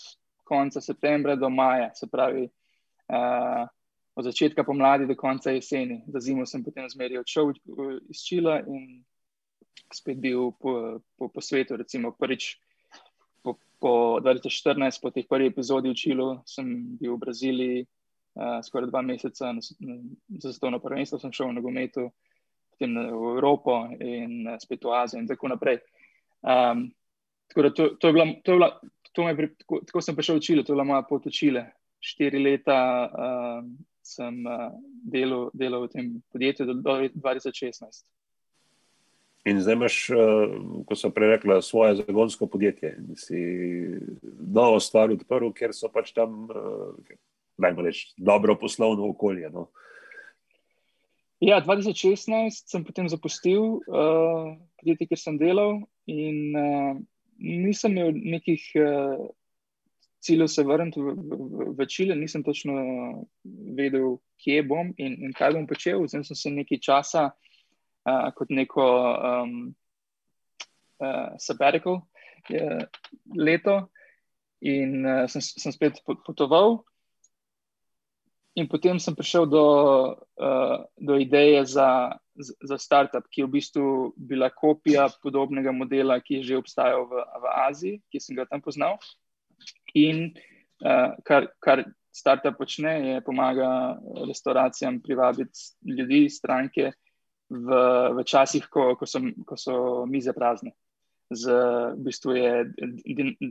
konca 0.46 0.80
septembra 0.80 1.36
do 1.36 1.50
maja, 1.50 1.90
se 1.94 2.06
pravi. 2.06 2.46
Uh, 3.10 3.66
Od 4.16 4.24
začetka 4.24 4.64
pomladi 4.64 5.04
do 5.04 5.12
konca 5.12 5.52
jeseni, 5.52 6.00
za 6.08 6.20
zimo 6.24 6.46
sem 6.48 6.64
potem 6.64 6.88
zmeraj 6.88 7.20
odšel 7.20 7.52
iz 8.08 8.22
Čila 8.24 8.62
in 8.64 9.04
spet 9.92 10.16
bil 10.16 10.56
po, 10.56 11.00
po, 11.20 11.28
po 11.28 11.40
svetu. 11.44 11.76
Recimo 11.76 12.16
prvič 12.16 12.56
po, 13.44 13.60
po 13.76 14.16
2014, 14.24 15.02
po 15.04 15.12
teh 15.12 15.28
prvih 15.28 15.52
epizodih 15.52 15.92
v 15.92 16.00
Čilu, 16.00 16.28
sem 16.48 16.96
bil 16.96 17.12
v 17.12 17.22
Braziliji 17.28 17.78
uh, 17.84 18.64
skoraj 18.64 18.88
dva 18.88 19.04
meseca 19.04 19.52
na, 19.52 19.60
na, 19.84 19.94
za 20.40 20.56
svetovno 20.56 20.80
prvenstvo, 20.80 21.20
sem 21.20 21.36
šel 21.36 21.52
v 21.52 21.60
nogometu, 21.60 22.08
potem 22.76 22.92
v 22.94 23.24
Evropo 23.32 23.88
in 23.96 24.44
uh, 24.44 24.60
spet 24.60 24.84
v 24.84 24.92
Azijo 24.92 25.24
in 25.24 25.30
tako 25.32 25.48
naprej. 25.48 25.80
Um, 26.44 26.92
tako 27.48 27.62
da 27.64 27.70
to, 27.72 27.88
to 27.96 28.06
je 28.06 28.12
bila. 28.12 28.28
To 28.44 28.52
je 28.52 28.58
bila 28.60 28.70
To 29.16 29.24
pri, 29.36 29.48
tako, 29.56 29.80
tako 29.80 30.00
sem 30.04 30.16
prišel 30.16 30.36
v 30.36 30.44
Čile, 30.44 30.60
to 30.60 30.72
je 30.72 30.76
bila 30.76 30.84
moja 30.84 31.02
pot 31.08 31.24
v 31.24 31.32
Čile. 31.32 31.72
Štiri 32.04 32.36
leta 32.36 33.08
uh, 33.08 33.64
sem 34.04 34.44
uh, 34.44 34.76
delal, 35.08 35.48
delal 35.56 35.88
v 35.88 35.92
tem 35.96 36.06
podjetju 36.28 36.68
do 36.68 36.76
2016. 37.16 38.04
In 39.48 39.62
zdaj 39.64 39.72
imaš, 39.72 39.96
uh, 40.12 40.52
ko 40.84 40.92
so 40.92 41.08
prej 41.08 41.32
rekla, 41.32 41.64
svoje 41.64 41.96
zagonsko 42.04 42.44
podjetje. 42.44 42.92
Si 43.16 43.40
novo 44.36 44.76
stvar 44.84 45.08
odprl, 45.16 45.48
ker 45.56 45.72
so 45.72 45.88
pač 45.88 46.12
tam, 46.12 46.44
da 47.56 47.72
uh, 47.72 47.80
reč, 47.80 48.12
dobro 48.20 48.58
poslovno 48.60 49.08
okolje. 49.16 49.48
No? 49.48 49.72
Ja, 51.44 51.60
2016 51.60 52.64
sem 52.64 52.84
potem 52.84 53.08
zapustil 53.12 53.82
uh, 53.84 54.54
podjetje, 54.80 55.08
kjer 55.10 55.20
sem 55.20 55.36
delal, 55.36 55.82
in 56.08 56.56
uh, 56.56 56.94
nisem 57.36 57.92
imel 57.92 58.16
nekih 58.16 58.62
uh, 58.80 59.26
ciljev 60.24 60.48
se 60.48 60.64
vrniti 60.64 61.02
v, 61.04 61.12
v, 61.12 61.66
v 61.76 61.86
Čile, 61.92 62.16
nisem 62.16 62.44
točno 62.44 62.72
vedel, 63.76 64.16
kje 64.40 64.62
bom 64.64 64.94
in, 64.96 65.18
in 65.28 65.34
kaj 65.36 65.58
bom 65.58 65.68
počel. 65.68 66.06
Zdaj 66.08 66.24
sem 66.30 66.40
se 66.40 66.54
nekaj 66.56 66.80
časa 66.82 67.26
uh, 67.28 68.32
kot 68.36 68.48
neko 68.50 68.86
um, 69.12 69.54
uh, 71.04 71.36
sabbatical 71.36 72.00
uh, 72.00 72.82
leto, 73.36 73.76
in 74.64 75.04
uh, 75.04 75.24
sem, 75.28 75.44
sem 75.44 75.72
spet 75.74 76.00
potoval. 76.24 76.80
In 78.56 78.64
potem 78.72 78.96
sem 78.96 79.12
prišel 79.12 79.44
do, 79.52 79.64
uh, 80.16 80.78
do 80.96 81.14
ideje 81.20 81.60
za, 81.68 82.16
za 82.40 82.76
startup, 82.80 83.28
ki 83.28 83.44
je 83.44 83.46
v 83.46 83.52
bistvu 83.52 83.86
bila 84.16 84.48
kopija 84.48 85.10
podobnega 85.20 85.76
modela, 85.76 86.16
ki 86.24 86.40
je 86.40 86.52
že 86.52 86.60
obstajal 86.64 87.04
v, 87.04 87.20
v 87.20 87.44
Aziji, 87.68 88.00
ki 88.08 88.16
sem 88.16 88.32
ga 88.32 88.48
tam 88.48 88.64
poznal. 88.64 88.96
In 89.92 90.32
uh, 90.80 91.12
kar, 91.20 91.52
kar 91.60 91.84
startup 92.08 92.56
počne, 92.56 92.92
je 93.12 93.20
pomaga 93.20 94.00
restauracijam 94.24 95.02
privabiti 95.04 95.76
ljudi, 95.84 96.32
stranke, 96.32 96.94
v, 97.52 97.68
v 98.16 98.24
časih, 98.24 98.64
ko, 98.72 98.96
ko, 98.96 99.04
so, 99.04 99.20
ko 99.44 99.58
so 99.60 99.76
mize 100.08 100.32
prazne. 100.32 100.72
Z, 101.28 101.52
v 101.92 102.06
bistvu 102.06 102.38
je 102.38 102.52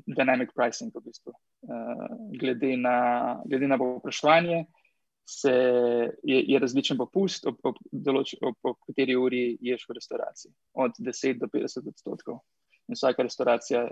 dynamic 0.07 0.49
pricing. 0.55 0.89
V 0.89 1.03
bistvu. 1.05 1.29
uh, 1.29 2.09
glede 2.33 2.73
na, 2.79 2.97
na 3.45 3.77
povpraševanje, 3.77 4.65
je, 6.23 6.39
je 6.47 6.59
različen 6.59 6.97
popust, 6.97 7.47
ob, 7.49 7.57
ob, 7.63 7.77
določ, 7.91 8.35
ob, 8.41 8.57
ob 8.63 8.77
kateri 8.87 9.15
uri 9.17 9.57
ješ 9.61 9.87
v 9.89 9.97
restauraciji. 9.97 10.51
Od 10.73 10.99
10 10.99 11.39
do 11.41 11.49
50 11.53 11.89
odstotkov. 11.89 12.39
In 12.87 12.97
vsaka 12.97 13.25
restauracija 13.25 13.87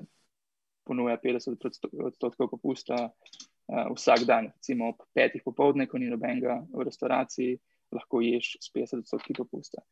ponuja 0.85 1.17
50 1.23 1.57
odstotkov 2.05 2.49
popusta 2.51 2.99
uh, 3.09 3.93
vsak 3.95 4.27
dan. 4.29 4.51
Recimo 4.53 4.91
ob 4.93 5.01
5 5.17 5.41
popovdne, 5.45 5.87
ko 5.87 5.97
ni 5.97 6.11
nobenega 6.11 6.61
v 6.73 6.85
restauraciji 6.85 7.57
lahko 7.93 8.21
ješ 8.21 8.57
s 8.61 8.71
50% 8.73 9.37
popusta. 9.37 9.83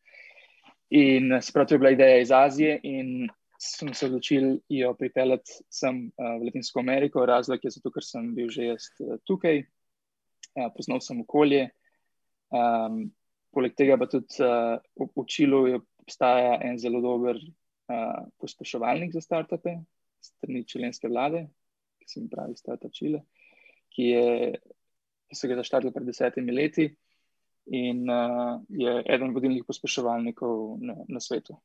In 0.91 1.37
sprav, 1.41 1.67
to 1.67 1.75
je 1.75 1.79
bila 1.79 1.93
ideja 1.93 2.19
iz 2.19 2.31
Azije, 2.35 2.79
in 2.83 3.29
sem 3.61 3.93
se 3.93 4.07
odločil 4.09 4.57
jo 4.69 4.93
pripeljati 4.97 5.61
sem 5.69 6.07
uh, 6.09 6.35
v 6.41 6.49
Latinsko 6.49 6.81
Ameriko. 6.81 7.25
Razlog 7.25 7.63
je 7.63 7.71
zato, 7.77 7.91
ker 7.93 8.03
sem 8.03 8.33
bil 8.35 8.49
že 8.49 8.71
jaz 8.73 8.89
uh, 8.99 9.15
tukaj, 9.29 9.61
uh, 10.57 10.69
poznal 10.75 11.01
sem 11.03 11.21
okolje. 11.23 11.69
Um, 12.51 13.05
poleg 13.55 13.75
tega 13.77 13.97
pa 13.99 14.07
tudi 14.11 14.43
uh, 14.43 14.77
v, 14.99 15.25
Čilu 15.27 15.63
obstaja 16.01 16.57
en 16.65 16.79
zelo 16.79 17.01
dober 17.03 17.37
uh, 17.37 18.27
pospeševalnik 18.41 19.13
za 19.15 19.23
startupe, 19.23 19.77
strani 20.23 20.65
čilenske 20.67 21.09
vlade, 21.11 21.45
ki 22.01 22.09
se 22.09 22.19
jim 22.19 22.29
pravi 22.31 22.57
Startup 22.59 22.91
Čile, 22.93 23.23
ki, 23.93 24.09
je, 24.11 24.51
ki 25.29 25.37
so 25.37 25.49
ga 25.51 25.59
zaštartili 25.61 25.93
pred 25.95 26.09
desetimi 26.09 26.55
leti 26.55 26.89
in 27.77 28.07
uh, 28.09 28.57
je 28.67 28.95
eden 29.05 29.35
vodilnih 29.35 29.67
pospeševalnikov 29.67 30.81
na, 30.81 30.97
na 31.07 31.21
svetu. 31.23 31.59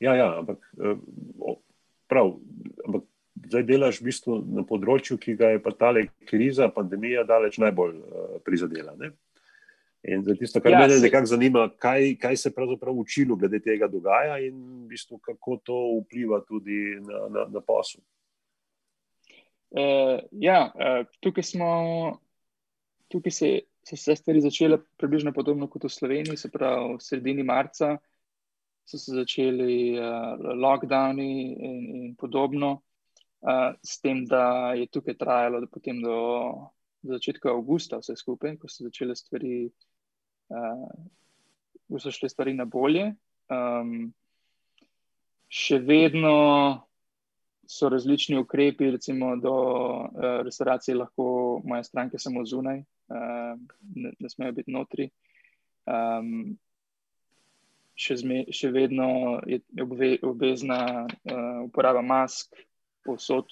Ja, 0.00 0.12
ja, 0.14 0.26
ampak, 0.38 0.60
prav, 2.08 2.34
ampak 2.84 3.06
zdaj 3.46 3.64
delaš 3.68 4.00
v 4.00 4.10
bistvu 4.10 4.38
na 4.58 4.64
področju, 4.66 5.18
ki 5.20 5.36
ga 5.38 5.54
je 5.54 5.62
pa 5.62 5.72
ta 5.72 5.92
kriza, 6.28 6.70
pandemija, 6.74 7.24
daleč 7.28 7.58
najbolj 7.62 7.96
uh, 7.96 8.38
prizadela. 8.44 8.94
Ne? 8.98 9.12
In 10.10 10.24
za 10.24 10.34
tisto, 10.34 10.62
kar 10.64 10.72
ja, 10.72 10.80
me 10.80 10.96
nekako 11.00 11.28
zanima, 11.28 11.66
kaj, 11.76 12.14
kaj 12.20 12.36
se 12.40 12.54
pravzaprav 12.56 12.96
učilo 12.96 13.36
glede 13.36 13.60
tega 13.60 13.88
dogaja 13.88 14.38
in 14.40 14.56
v 14.84 14.94
bistvu, 14.94 15.20
kako 15.20 15.58
to 15.64 15.80
vpliva 16.00 16.40
tudi 16.48 16.96
na, 17.04 17.26
na, 17.28 17.44
na 17.52 17.60
posel. 17.60 18.00
Uh, 19.70 20.18
ja, 20.32 20.72
uh, 20.72 21.04
tukaj 21.20 21.46
smo 21.52 21.70
tukaj 23.10 23.32
se, 23.32 23.50
so 23.82 23.96
se 23.96 24.16
stvari 24.16 24.40
začele 24.40 24.78
približno 24.96 25.32
podobno 25.32 25.68
kot 25.68 25.84
v 25.84 25.90
Sloveniji, 25.90 26.36
se 26.36 26.50
pravi, 26.50 26.94
v 26.94 27.02
sredini 27.02 27.42
marca 27.42 27.96
so 28.86 28.98
se 28.98 29.14
začeli 29.14 29.98
uh, 29.98 30.38
lockdowni 30.58 31.30
in, 31.54 31.82
in 31.96 32.14
podobno, 32.18 32.80
uh, 33.42 33.72
s 33.82 34.00
tem, 34.00 34.24
da 34.26 34.72
je 34.76 34.86
tukaj 34.86 35.16
trajalo 35.20 35.60
do, 35.60 35.68
do, 36.02 36.18
do 37.02 37.12
začetka 37.16 37.50
avgusta, 37.50 38.00
vse 38.00 38.16
skupaj, 38.16 38.56
ko 38.60 38.68
so 38.68 38.84
začele 38.84 39.16
stvari, 39.16 39.70
uh, 40.52 40.86
ko 41.88 42.00
so 42.00 42.12
šle 42.14 42.28
stvari 42.28 42.54
na 42.54 42.64
bolje. 42.64 43.10
Um, 43.50 44.12
še 45.50 45.80
vedno 45.82 46.86
so 47.70 47.88
različni 47.90 48.38
ukrepi, 48.38 48.90
recimo 48.90 49.36
do 49.36 49.54
uh, 49.54 50.40
restauracije, 50.46 50.96
lahko 50.96 51.60
moje 51.64 51.84
stranke 51.84 52.18
samo 52.18 52.44
zunaj, 52.46 52.82
uh, 53.10 53.54
ne, 53.94 54.12
ne 54.18 54.30
smejo 54.30 54.52
biti 54.52 54.74
notri. 54.74 55.10
Um, 55.90 56.56
še, 57.94 58.16
zme, 58.22 58.42
še 58.54 58.70
vedno 58.74 59.38
je 59.46 59.60
obve, 59.82 60.16
obvezna 60.26 60.80
uh, 61.06 61.62
uporaba 61.66 62.02
mask, 62.02 62.58
povsod 63.06 63.50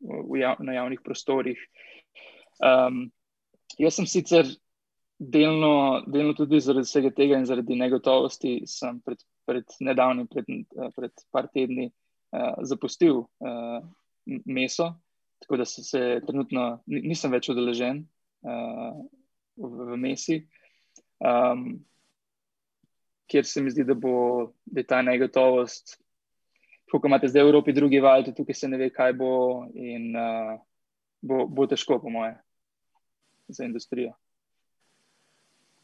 v 0.00 0.40
jav, 0.40 0.60
na 0.60 0.76
javnih 0.76 1.00
prostorih. 1.04 1.60
Um, 2.60 3.08
jaz 3.78 3.96
sem 3.98 4.06
sicer 4.06 4.48
delno, 5.18 6.02
delno 6.06 6.34
tudi 6.34 6.60
zaradi 6.60 6.88
vsega 6.88 7.10
tega 7.14 7.38
in 7.38 7.46
zaradi 7.48 7.78
negotovosti, 7.78 8.56
sem 8.70 9.00
pred, 9.04 9.22
pred 9.46 9.76
nedavnim, 9.80 10.28
pred, 10.30 10.48
pred 10.96 11.24
par 11.32 11.48
tedni, 11.54 11.90
uh, 12.34 12.60
zapustil 12.66 13.24
uh, 13.24 13.80
meso, 14.44 14.92
tako 15.42 15.56
da 15.56 15.64
se, 15.64 15.84
se 15.84 16.20
trenutno 16.26 16.68
nisem 16.86 17.32
več 17.32 17.50
udeležen 17.52 18.04
uh, 18.46 18.94
v, 19.56 19.72
v 19.90 19.98
Mesi, 20.00 20.38
um, 21.20 21.66
kjer 23.30 23.46
se 23.46 23.62
mi 23.62 23.72
zdi, 23.72 23.84
da 23.84 23.94
bo 23.94 24.52
da 24.64 24.84
ta 24.88 25.02
negotovost. 25.02 25.98
Ko 26.90 27.00
imate 27.06 27.28
zdaj 27.28 27.42
v 27.42 27.50
Evropi 27.50 27.72
drugi 27.74 27.98
val, 28.00 28.22
tudi 28.22 28.36
tukaj 28.36 28.54
se 28.54 28.68
ne 28.68 28.78
ve, 28.78 28.90
kaj 28.94 29.16
bo. 29.18 29.30
In, 29.74 30.12
uh, 30.14 30.54
bo, 31.24 31.46
bo 31.48 31.66
težko, 31.66 31.98
po 32.02 32.12
moje, 32.12 32.36
za 33.48 33.64
industrijo. 33.64 34.12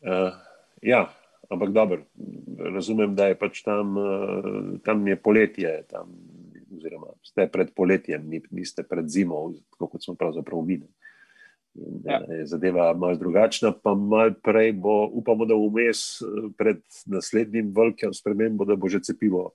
Uh, 0.00 0.36
ja, 0.82 1.08
ampak 1.50 1.72
dobro, 1.76 2.04
razumem, 2.74 3.14
da 3.16 3.30
je 3.30 3.38
pač 3.40 3.62
tam, 3.64 3.96
uh, 3.96 4.78
tam 4.84 5.06
je 5.08 5.16
poletje, 5.16 5.72
tam, 5.88 6.12
oziroma 6.76 7.12
ste 7.26 7.48
pred 7.52 7.72
poletjem, 7.76 8.24
niste 8.50 8.84
pred 8.86 9.08
zimo, 9.08 9.50
kot 9.76 10.00
smo 10.04 10.14
pravzaprav 10.14 10.64
videli. 10.64 10.92
Ja. 12.04 12.18
Je 12.26 12.46
zadeva 12.50 12.90
malo 12.98 13.14
drugačna, 13.16 13.70
pa 13.72 13.94
malo 13.94 14.34
prej 14.42 14.72
bo, 14.72 15.04
upamo, 15.06 15.46
da 15.46 15.54
vmes 15.54 16.22
pred 16.58 16.82
naslednjim 17.06 17.70
velikim 17.76 18.14
spremembom, 18.14 18.66
da 18.66 18.76
bo 18.76 18.88
že 18.90 19.04
cepivo 19.06 19.50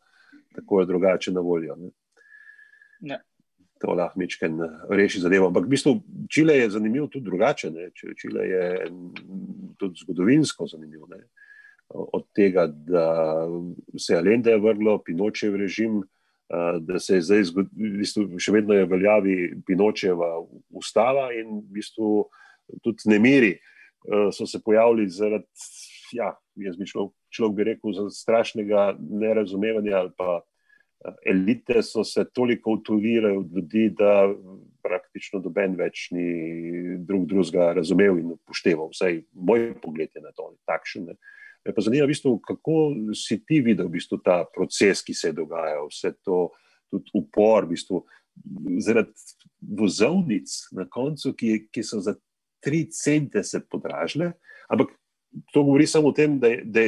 tako 0.55 0.81
ali 0.81 0.87
drugače 0.87 1.31
na 1.31 1.41
voljo. 1.41 1.77
Ja 2.99 3.19
to 3.85 3.93
lahko 3.93 4.19
mečken 4.19 4.59
reši 4.89 5.21
zadevo. 5.21 5.49
Ampak 5.51 5.67
v 5.67 5.75
bistvu 5.75 5.95
Čile 6.31 6.57
je 6.57 6.69
zanimiv 6.77 7.09
tudi 7.11 7.25
drugače. 7.29 7.71
Ne? 7.71 7.89
Čile 7.93 8.47
je 8.47 8.65
tudi 9.77 10.01
zgodovinsko 10.03 10.67
zanimiv. 10.71 11.05
Ne? 11.11 11.21
Od 11.89 12.25
tega, 12.35 12.65
da 12.67 13.45
se 13.97 14.13
je 14.13 14.19
Alende 14.19 14.55
vrlo, 14.57 14.97
Pinočev 15.05 15.55
režim, 15.59 16.01
da 16.81 16.99
se 16.99 17.19
je 17.19 17.25
zdaj, 17.25 17.43
v 17.57 17.91
bistvu, 17.99 18.27
še 18.41 18.53
vedno 18.53 18.73
je 18.77 18.87
veljavi 18.89 19.37
Pinočeva 19.65 20.37
ustava 20.69 21.31
in 21.33 21.59
v 21.61 21.79
bistvu 21.79 22.09
tudi 22.85 23.09
nemiri 23.09 23.55
so 24.33 24.45
se 24.45 24.59
pojavili 24.61 25.07
zaradi, 25.09 25.47
ja, 26.13 26.27
jaz 26.61 26.75
bi 26.77 26.85
človek, 26.85 27.13
človek 27.35 27.55
bi 27.55 27.69
rekel, 27.71 27.95
strašnega 28.11 28.95
nerazumevanja 28.99 29.97
ali 30.03 30.13
pa 30.17 30.41
elite 31.25 31.83
so 31.83 32.03
se 32.03 32.25
toliko 32.33 32.71
utolile 32.71 33.37
od 33.37 33.51
ljudi, 33.55 33.89
da 33.97 34.33
praktično 34.83 35.39
doben 35.39 35.75
več 35.77 36.09
ni 36.11 36.97
drug 37.05 37.25
drugega 37.29 37.71
razumel 37.77 38.19
in 38.21 38.33
upošteval. 38.35 38.91
Vsaj 38.93 39.21
moj 39.33 39.71
pogled 39.81 40.09
je 40.15 40.21
na 40.21 40.33
to 40.35 40.51
takšen. 40.69 41.09
Me 41.65 41.73
pa 41.73 41.81
zanima, 41.81 42.05
v 42.05 42.13
bistvu, 42.13 42.35
kako 42.45 42.75
si 43.17 43.39
ti 43.45 43.61
videl 43.65 43.89
v 43.89 43.97
bistvu, 43.97 44.21
ta 44.21 44.43
proces, 44.53 45.01
ki 45.05 45.15
se 45.17 45.31
je 45.31 45.39
dogajal, 45.39 45.89
vse 45.89 46.13
to, 46.25 46.49
tudi 46.93 47.09
upor, 47.17 47.65
v 47.65 47.73
bistvu, 47.73 48.03
zaradi 48.85 49.13
vozovnic 49.79 50.51
na 50.77 50.85
koncu, 50.91 51.33
ki, 51.33 51.55
ki 51.73 51.83
so 51.83 52.01
za 52.05 52.13
tri 52.61 52.85
cente 52.93 53.41
se 53.43 53.63
podražile. 53.65 54.35
Ampak 54.69 54.93
to 55.53 55.63
govori 55.63 55.87
samo 55.89 56.13
o 56.13 56.15
tem, 56.15 56.37
da, 56.39 56.53
da, 56.63 56.85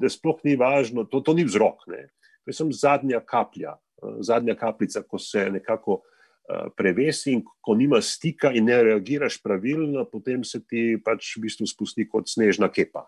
da 0.00 0.08
sploh 0.08 0.40
ni 0.48 0.56
važno, 0.56 1.04
to, 1.04 1.20
to 1.24 1.36
ni 1.36 1.44
vzrok. 1.44 1.84
Ne 1.92 2.08
to 2.44 2.50
je 2.50 2.52
samo 2.52 2.72
zadnja 2.72 3.20
kaplja, 3.20 3.76
eh, 4.02 4.16
zadnja 4.20 4.54
kapljica, 4.54 5.02
ko 5.02 5.18
se 5.18 5.50
nekako 5.50 6.00
eh, 6.50 6.68
prevesi 6.76 7.32
in 7.32 7.44
ko 7.60 7.74
nima 7.74 8.00
stika 8.00 8.52
in 8.52 8.64
ne 8.64 8.82
reagiraš 8.82 9.42
pravilno, 9.42 10.04
potem 10.04 10.44
se 10.44 10.64
ti 10.66 10.98
pač 11.04 11.36
v 11.36 11.44
bistvu 11.46 11.66
spusti 11.66 12.08
kot 12.08 12.28
snežna 12.28 12.68
kepa. 12.68 13.06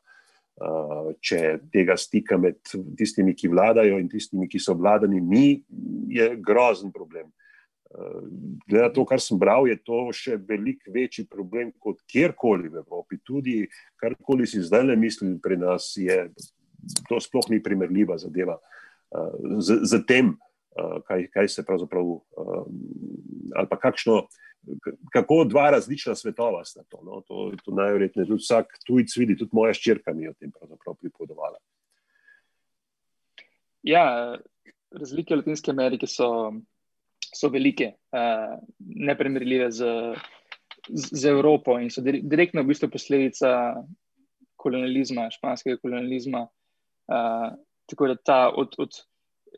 Eh, 0.62 1.12
če 1.20 1.58
tega 1.72 1.96
stika 1.96 2.38
med 2.38 2.60
tistimi, 2.98 3.34
ki 3.34 3.48
vladajo 3.48 3.98
in 3.98 4.08
tistimi, 4.08 4.48
ki 4.48 4.60
so 4.60 4.74
vladani, 4.74 5.20
ni, 5.20 5.62
je 6.08 6.34
grozen 6.36 6.92
problem. 6.92 7.32
Glede 8.64 8.86
na 8.86 8.88
to, 8.88 9.02
kar 9.04 9.20
sem 9.20 9.36
bral, 9.36 9.66
je 9.68 9.74
to 9.84 10.06
še 10.16 10.38
veliko 10.48 10.94
večji 10.94 11.26
problem 11.28 11.74
kot 11.76 11.98
kjerkoli 12.08 12.70
v 12.72 12.78
Evropi. 12.80 13.18
Tudi 13.20 13.56
karkoli 14.00 14.46
si 14.48 14.62
zdaj 14.64 14.86
le 14.86 14.96
mislim 14.96 15.34
pri 15.44 15.58
nas, 15.60 15.90
je 16.00 16.16
to 17.08 17.20
sploh 17.20 17.50
ni 17.50 17.62
primerljiva 17.62 18.18
zadeva. 18.18 18.58
Uh, 19.12 19.60
z, 19.60 19.82
z 19.84 20.02
tem, 20.08 20.36
kaj, 21.06 21.26
kaj 21.32 21.48
se 21.48 21.64
pravzaprav, 21.66 22.06
ali 23.56 23.68
pa 23.68 23.76
kakšno, 23.76 24.22
kako 25.12 25.44
dva 25.44 25.70
različna 25.70 26.14
svetova 26.14 26.64
sta 26.64 26.82
to. 26.88 27.00
No? 27.04 27.20
To, 27.28 27.52
to 27.64 27.74
najverjetneje 27.74 28.26
tudi 28.26 28.40
vsak 28.40 28.78
tujec 28.86 29.16
vidi, 29.16 29.36
tudi 29.36 29.56
moja 29.56 29.74
ščirka 29.76 30.14
mi 30.14 30.24
je 30.26 30.32
o 30.32 30.38
tem 30.38 30.52
pripovedovala. 30.52 31.58
Ja, 33.82 34.38
razlike 34.94 35.36
Latinske 35.36 35.72
Amerike 35.74 36.06
so, 36.06 36.52
so 37.34 37.50
velike, 37.50 37.92
uh, 38.14 38.54
nepremerljive 38.78 39.70
z, 39.74 39.90
z, 40.88 41.08
z 41.10 41.24
Evropo 41.32 41.76
in 41.82 41.90
so 41.90 42.04
direktno 42.04 42.62
v 42.62 42.70
bistvu 42.70 42.92
posledica 42.92 43.82
kolonializma, 44.62 45.26
španskega 45.34 45.80
kolonializma. 45.82 46.46
Uh, 47.12 47.52
Tako 47.92 48.06
da 48.08 48.16
ta, 48.16 48.52
od, 48.56 48.74
od, 48.78 48.90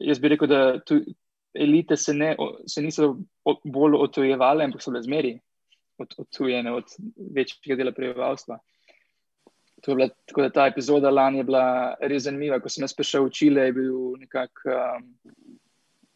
jaz 0.00 0.18
bi 0.18 0.28
rekel, 0.28 0.48
da 0.48 0.80
tu 0.80 0.96
elite 1.54 1.96
se, 1.96 2.14
ne, 2.14 2.36
se 2.66 2.82
niso 2.82 3.16
bolj 3.64 3.94
otojevale, 3.94 4.64
ampak 4.64 4.82
so 4.82 4.90
bile 4.90 5.02
zmeri 5.04 5.34
od, 6.02 6.14
odtujene 6.18 6.72
od 6.74 6.96
večjega 7.36 7.76
dela 7.78 7.92
prebivalstva. 7.92 8.58
Bila, 9.86 10.08
tako 10.26 10.42
da 10.42 10.50
ta 10.50 10.66
epizoda 10.66 11.10
lani 11.10 11.38
je 11.38 11.44
bila 11.44 11.66
res 12.00 12.24
zanimiva. 12.24 12.58
Ko 12.60 12.72
sem 12.72 12.82
jaz 12.82 12.94
prišel 12.96 13.28
v 13.28 13.32
Čile, 13.36 13.68
je 13.68 13.76
bil 13.76 13.98
nekako 14.18 14.72
um, 14.72 15.06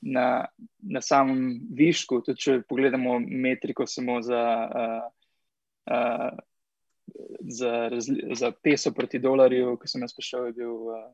na, 0.00 0.26
na 0.80 1.02
samem 1.04 1.60
višku. 1.76 2.22
Tudi 2.26 2.40
če 2.40 2.56
pogledamo 2.66 3.18
metriko 3.20 3.86
samo 3.86 4.18
za, 4.24 4.42
uh, 4.82 5.06
uh, 5.92 6.42
za, 7.60 7.72
za 8.40 8.52
peso 8.64 8.94
proti 8.96 9.20
dolarju, 9.20 9.76
ko 9.76 9.86
sem 9.86 10.02
jaz 10.02 10.16
prišel, 10.16 10.48
je 10.48 10.58
bil. 10.64 10.74
Uh, 10.96 11.06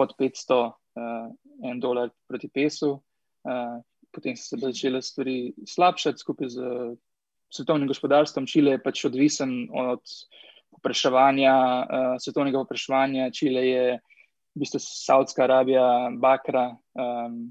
pod 0.00 0.16
500, 0.16 0.56
uh, 0.56 0.72
eh, 0.96 1.70
en 1.70 1.80
dolar 1.80 2.08
proti 2.28 2.48
pesu. 2.48 2.96
Uh, 3.44 3.78
potem 4.10 4.36
so 4.36 4.56
se 4.56 4.60
začele 4.64 5.02
stvari 5.02 5.52
slabšati 5.68 6.18
skupaj 6.18 6.48
z 6.56 6.72
svetovnim 7.52 7.88
gospodarstvom. 7.90 8.48
Čile 8.48 8.76
je 8.76 8.82
pač 8.82 9.04
odvisen 9.04 9.68
od 9.70 10.00
popraševanja, 10.72 11.54
uh, 11.84 12.16
svetovnega 12.22 12.64
popraševanja. 12.64 13.30
Čile 13.36 13.66
je 13.68 13.84
v 14.56 14.64
bistvu 14.64 14.80
Saudska 14.82 15.44
Arabija, 15.48 16.10
Bakra. 16.16 16.70
Um, 16.96 17.50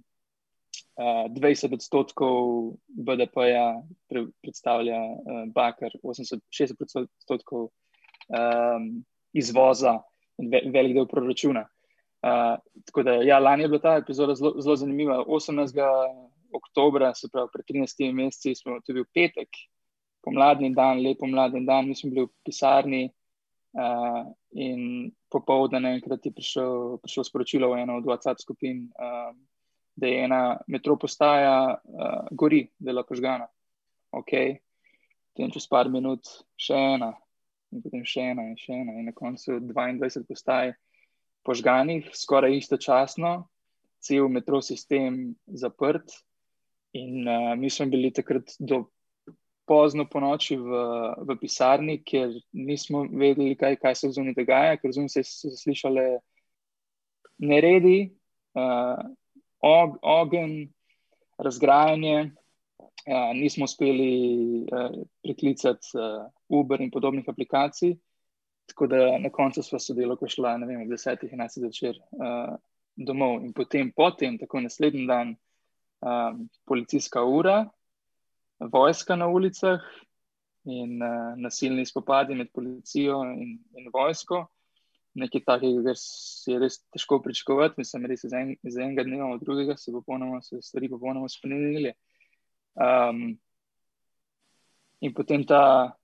Uh, 0.99 1.31
20 1.31 1.71
odstotkov 1.71 2.75
BDP-ja 2.91 3.79
pre, 4.11 4.27
predstavlja 4.43 4.99
uh, 4.99 5.45
Bakar, 5.47 5.95
80-60 6.03 6.75
odstotkov 6.75 7.69
um, 8.27 8.99
izvoza 9.31 10.01
in 10.43 10.49
ve, 10.51 10.61
velik 10.67 10.97
del 10.97 11.07
proračuna. 11.07 11.63
Tako 12.21 13.03
da, 13.03 13.11
ja, 13.23 13.39
lani 13.39 13.63
je 13.63 13.67
bila 13.67 13.81
ta 13.81 13.95
epizoda 14.01 14.35
zelo, 14.35 14.53
zelo 14.61 14.75
zanimiva. 14.75 15.23
18. 15.27 15.75
oktober, 16.53 17.11
se 17.15 17.29
pravi, 17.31 17.49
pred 17.53 17.65
13 17.65 18.13
meseci, 18.13 18.55
smo 18.55 18.79
tudi 18.85 19.03
v 19.03 19.09
petek, 19.13 19.49
pomladni 20.25 20.73
dan, 20.75 21.01
lepo 21.03 21.27
mladni 21.27 21.65
dan, 21.65 21.87
mi 21.87 21.95
smo 21.95 22.09
bili 22.11 22.25
v 22.27 22.33
pisarni. 22.45 23.07
Uh, 23.69 24.25
in 24.57 25.11
popoldne 25.29 25.91
enkrat 25.93 26.23
je 26.25 26.31
prišel, 26.33 26.97
prišel 27.03 27.23
sporočilo 27.27 27.67
v 27.69 27.83
eno 27.83 27.99
od 27.99 28.07
WhatsApp 28.09 28.41
skupin, 28.41 28.87
uh, 28.97 29.29
da 29.93 30.07
je 30.09 30.23
ena 30.25 30.57
metro 30.67 30.97
postaja, 30.97 31.77
uh, 31.77 32.25
gori, 32.31 32.63
da 32.79 32.89
je 32.89 32.93
bila 32.95 33.03
požgana. 33.05 33.45
Ok, 34.09 34.33
potem 35.29 35.53
čez 35.53 35.69
par 35.69 35.85
minut 35.93 36.25
še 36.57 36.81
ena, 36.97 37.11
in 37.69 37.83
potem 37.85 38.01
še 38.01 38.25
ena, 38.33 38.47
in 38.49 38.57
še 38.57 38.73
ena, 38.73 38.97
in 38.97 39.05
na 39.05 39.13
koncu 39.13 39.59
22 39.61 40.25
postaj 40.25 40.73
požganih, 41.45 42.09
skoraj 42.13 42.57
istočasno, 42.57 43.47
cel 43.99 44.29
metro 44.29 44.61
sistem 44.61 45.35
zaprt. 45.47 46.11
In 46.97 47.27
uh, 47.27 47.53
mi 47.57 47.69
smo 47.69 47.85
bili 47.85 48.11
takrat 48.13 48.55
do 48.59 48.87
pozno 49.69 50.07
po 50.09 50.17
noči 50.19 50.57
v, 50.57 50.79
v 51.21 51.37
pisarni, 51.37 51.99
ker 52.01 52.33
nismo 52.57 53.03
vedeli, 53.05 53.53
kaj, 53.53 53.77
kaj 53.77 53.95
se 53.95 54.09
zunaj 54.15 54.33
dogaja, 54.39 54.79
ker 54.81 54.95
zunaj 54.95 55.13
se 55.13 55.23
so 55.27 55.53
slišale 55.53 56.07
neredi, 57.45 58.09
uh, 58.57 58.97
og, 59.61 59.99
ogen, 60.01 60.73
razgrajanje. 61.37 62.31
Uh, 63.09 63.31
nismo 63.37 63.63
uspeli 63.69 64.65
uh, 64.67 64.97
priklicati 65.23 65.93
uh, 65.95 66.25
Uber 66.49 66.81
in 66.81 66.91
podobnih 66.91 67.29
aplikacij. 67.29 67.93
Tako 68.69 68.87
da 68.87 69.17
na 69.17 69.29
koncu 69.33 69.63
smo 69.63 69.79
sodelovali, 69.79 70.19
ko 70.19 70.27
šla, 70.29 70.57
vem, 70.61 70.83
ob 70.83 70.91
desetih, 70.93 71.31
enajstih 71.33 71.63
zvečer 71.63 71.97
uh, 71.97 72.53
domov. 72.95 73.39
In 73.43 73.53
potem, 73.53 73.91
potem, 73.95 74.37
tako 74.37 74.61
naslednji 74.61 75.07
dan, 75.09 75.33
um, 76.05 76.45
policijska 76.69 77.23
ura, 77.23 77.63
vojska 78.59 79.15
na 79.15 79.27
ulicah 79.27 79.81
in 80.63 81.01
uh, 81.01 81.33
nasilni 81.37 81.85
spopadi 81.85 82.35
med 82.35 82.51
policijo 82.53 83.23
in, 83.23 83.57
in 83.73 83.91
vojsko. 83.93 84.45
Nekaj 85.19 85.41
takega, 85.47 85.81
kar 85.89 85.97
si 85.97 86.51
je 86.51 86.59
res 86.61 86.77
težko 86.93 87.17
pričakovati, 87.25 87.81
mislim, 87.81 88.05
res 88.05 88.23
iz, 88.23 88.33
en, 88.37 88.53
iz 88.63 88.77
enega 88.77 89.03
dneva 89.07 89.31
v 89.33 89.39
drugega 89.41 89.75
se 89.77 89.91
bo 89.91 90.03
ponovno, 90.05 90.41
se 90.45 90.61
stvari 90.61 90.91
popolnoma 90.91 91.29
spremenili. 91.31 91.95
Um, 92.77 93.33
in 95.01 95.15
potem 95.17 95.43
ta 95.47 95.95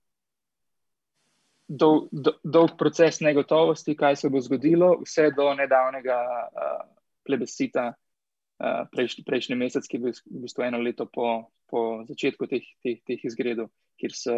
dol, 1.67 2.08
do, 2.12 2.36
dolg 2.43 2.78
proces 2.78 3.21
negotovosti, 3.21 3.95
kaj 3.97 4.15
se 4.21 4.30
bo 4.30 4.41
zgodilo, 4.41 4.95
vse 5.04 5.32
do 5.36 5.51
nedavnega 5.58 6.19
uh, 6.21 6.80
plebiscita 7.25 7.89
uh, 7.91 8.86
prejš, 8.91 9.19
prejšnji 9.25 9.58
mesec, 9.60 9.88
ki 9.88 9.97
je 9.97 10.04
bil 10.04 10.15
v 10.15 10.45
bistvu 10.45 10.67
eno 10.67 10.82
leto 10.82 11.10
po 11.10 11.49
po 11.69 12.06
začetku 12.08 12.47
teh, 12.47 12.65
teh, 12.82 13.01
teh 13.06 13.19
izgredov, 13.25 13.69
kjer, 13.99 14.13
se, 14.13 14.36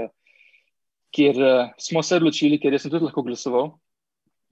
kjer 1.14 1.42
uh, 1.44 1.74
smo 1.80 2.04
se 2.04 2.20
odločili, 2.20 2.60
ker 2.60 2.76
sem 2.80 2.92
tudi 2.92 3.08
lahko 3.08 3.24
glasoval, 3.28 3.74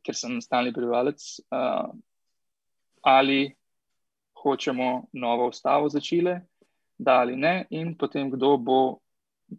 ker 0.06 0.18
sem 0.18 0.38
stalni 0.44 0.74
prebivalec, 0.76 1.24
uh, 1.50 1.90
ali 3.06 3.48
hočemo 4.42 5.08
novo 5.18 5.50
ustavo 5.50 5.90
za 5.90 6.02
Čile, 6.04 6.42
da 6.98 7.20
ali 7.24 7.36
ne, 7.36 7.66
in 7.76 7.96
potem 7.98 8.30
kdo 8.32 8.56
bo 8.58 8.80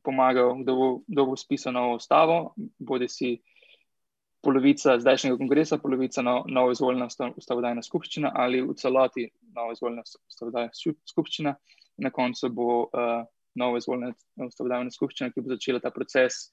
pomagal, 0.03 0.62
kdo 0.62 0.77
bo, 0.77 0.88
kdo 1.07 1.27
bo 1.27 1.37
spisal 1.37 1.75
novo 1.77 1.96
ustavo, 1.96 2.55
bodi 2.79 3.09
si 3.09 3.37
polovica 4.42 4.99
zdajšnjega 5.01 5.38
kongresa, 5.38 5.79
polovica 5.83 6.22
no, 6.22 6.44
novo 6.49 6.70
izvoljena 6.70 7.09
ustavodajna 7.37 7.83
skupščina 7.83 8.31
ali 8.35 8.62
v 8.62 8.75
celoti 8.79 9.29
novo 9.57 9.72
izvoljena 9.72 10.05
ustavodajna 10.07 10.70
skupščina. 11.11 11.57
Na 11.96 12.11
koncu 12.12 12.51
bo 12.53 12.68
uh, 12.85 13.25
novo 13.57 13.79
izvoljena 13.81 14.12
ustavodajna 14.46 14.92
skupščina, 14.92 15.33
ki 15.33 15.42
bo 15.42 15.55
začela 15.55 15.81
ta 15.81 15.90
proces 15.90 16.51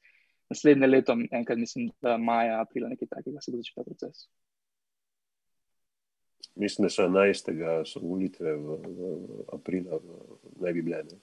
naslednje 0.50 0.88
leto, 0.88 1.16
enkrat 1.32 1.60
mislim, 1.60 1.92
da 2.02 2.18
maja, 2.18 2.62
aprila, 2.62 2.90
nekaj 2.90 3.10
takega 3.12 3.42
se 3.42 3.52
bo 3.52 3.60
začel 3.60 3.82
ta 3.82 3.86
proces. 3.88 4.26
Mislim, 6.56 6.86
da 6.86 6.90
so 6.94 7.08
11. 7.10 7.52
so 7.90 8.00
volitve 8.04 8.54
v, 8.56 8.78
v, 8.86 9.14
v 9.28 9.46
aprilu, 9.58 10.00
ne 10.62 10.74
bi 10.74 10.82
bile. 10.86 11.04
Ne? 11.10 11.18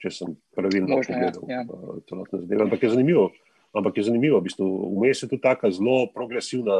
Če 0.00 0.10
sem 0.14 0.34
pravilno 0.56 0.96
pogledal, 0.96 1.42
ja, 1.50 1.60
ja. 1.60 1.64
to 2.08 2.16
lahko 2.16 2.40
zdaj. 2.40 2.64
Ampak 2.64 2.86
je 2.86 2.92
zanimivo. 2.94 3.30
Ampak 3.70 4.00
je 4.00 4.02
zanimivo, 4.08 4.40
v 4.40 4.48
bistvu, 4.48 4.66
vmes 4.98 5.20
je 5.22 5.28
tudi 5.30 5.44
tako 5.44 5.70
zelo 5.70 6.08
progresivna 6.10 6.74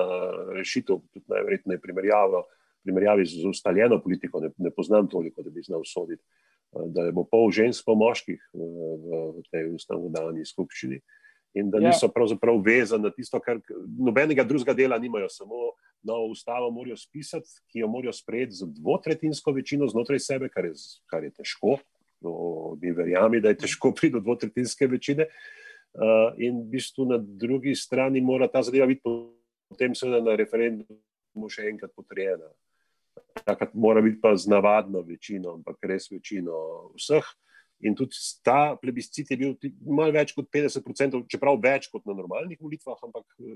rešitev, 0.56 0.98
tudi 1.14 1.26
najverjetneje 1.30 1.78
primerjavi 1.78 3.26
z 3.30 3.44
ustaljeno 3.46 4.00
politiko. 4.02 4.40
Ne, 4.42 4.50
ne 4.59 4.72
poznam 4.74 5.06
toliko, 5.06 5.44
da 5.46 5.52
bi 5.54 5.62
znal 5.62 5.85
soditi, 5.87 6.24
da 6.72 7.06
je 7.06 7.14
bo 7.14 7.22
pol 7.30 7.52
žensk, 7.54 7.85
pol 7.87 7.98
moških 8.00 8.42
v, 8.54 9.44
tej 9.52 9.70
ustanovni 9.76 10.46
skupščini 10.46 10.98
in 11.59 11.70
da 11.70 11.80
ja. 11.83 11.90
niso 11.90 12.06
pravzaprav 12.14 12.61
vezani 12.62 13.09
na 13.09 13.11
tisto, 13.11 13.40
kar 13.42 13.59
nobenega 13.98 14.44
drugega 14.46 14.74
dela 14.74 14.98
nimajo, 15.02 15.28
samo 15.30 15.72
novo 16.06 16.28
ustavo 16.30 16.70
morajo 16.70 16.96
spisati, 16.96 17.48
ki 17.70 17.83
jo 17.83 17.88
morajo 17.90 18.14
sprejeti 18.14 18.61
z 18.61 18.68
dvotretinsko 18.78 19.52
večino 19.52 19.88
znotraj 19.90 20.22
sebe, 20.22 20.48
kar 20.48 20.68
je, 20.70 20.76
kar 21.11 21.26
je 21.26 21.33
težko. 21.35 21.78
No, 22.20 22.76
mi 22.80 22.92
verjamemo, 22.92 23.42
da 23.42 23.52
je 23.52 23.62
težko 23.64 23.92
priti 23.96 24.14
do 24.16 24.24
dvotretinske 24.24 24.87
večine. 24.87 25.28
Uh, 25.90 26.30
in 26.38 26.61
v 26.62 26.76
bistvu 26.76 27.04
na 27.11 27.16
drugi 27.18 27.74
strani 27.74 28.20
mora 28.22 28.46
ta 28.46 28.62
zadeva 28.62 28.87
biti 28.87 29.02
potem 29.70 29.94
seveda 29.94 30.20
na 30.22 30.37
referendumu 30.38 31.50
še 31.50 31.66
enkrat 31.70 31.90
potrjena. 31.94 32.46
Takrat 33.42 33.74
mora 33.74 34.02
biti 34.02 34.20
pa 34.22 34.37
z 34.38 34.50
navadno 34.50 35.02
večino, 35.06 35.56
ampak 35.59 35.83
res 35.90 36.06
večino 36.11 36.90
vseh. 36.94 37.26
In 37.80 37.94
tudi 37.96 38.18
ta 38.44 38.76
plebiscit 38.76 39.30
je 39.33 39.38
bil 39.40 39.54
malo 39.88 40.12
več 40.12 40.35
kot 40.37 40.50
50%, 40.52 41.22
čeprav 41.33 41.56
več 41.62 41.88
kot 41.88 42.04
na 42.04 42.12
normalnih 42.12 42.61
volitvah, 42.61 42.98
ampak 43.06 43.24
eh, 43.40 43.54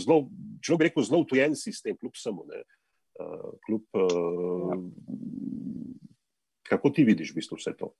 zelo, 0.00 0.22
človek 0.64 0.80
bi 0.80 0.86
rekel, 0.88 1.04
zelo 1.04 1.20
utojen 1.26 1.56
sistem, 1.58 1.98
kljub 2.00 2.16
samo. 2.16 2.46
Uh, 3.18 3.50
kljub, 3.66 3.84
uh, 3.98 4.72
kako 6.68 6.90
ti 6.90 7.04
vidiš 7.04 7.32
v 7.32 7.40
bistvu 7.40 7.58
vse 7.58 7.74
to? 7.76 7.92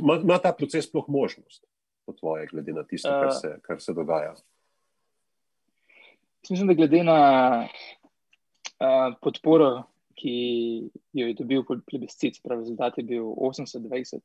Ima 0.00 0.38
ta 0.42 0.52
proces 0.52 0.88
sploh 0.88 1.08
možnost? 1.08 1.66
po 2.08 2.16
tvoje, 2.16 2.46
glede 2.48 2.72
na 2.72 2.84
tisto, 2.88 3.12
kar 3.12 3.32
se, 3.36 3.58
kar 3.62 3.80
se 3.84 3.92
dogaja? 3.92 4.32
Mislim, 6.48 6.70
da 6.70 6.74
glede 6.74 7.02
na 7.04 7.18
uh, 8.80 9.12
podporo, 9.20 9.82
ki 10.16 10.32
jo 11.12 11.26
je 11.28 11.36
dobil 11.36 11.66
plebiscit, 11.90 12.40
pravi 12.42 12.64
rezultat 12.64 12.96
je 12.98 13.04
bil 13.04 13.28
80-20, 13.36 14.24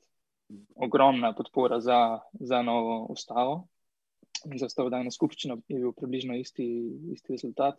ogromna 0.76 1.34
podpora 1.36 1.82
za, 1.84 2.00
za 2.40 2.62
novo 2.64 3.04
ustavo. 3.12 3.66
Za 4.56 4.66
ustavodajno 4.72 5.12
skupščino 5.12 5.60
je 5.68 5.84
bil 5.84 5.92
približno 5.98 6.40
isti, 6.40 6.66
isti 7.14 7.36
rezultat. 7.36 7.78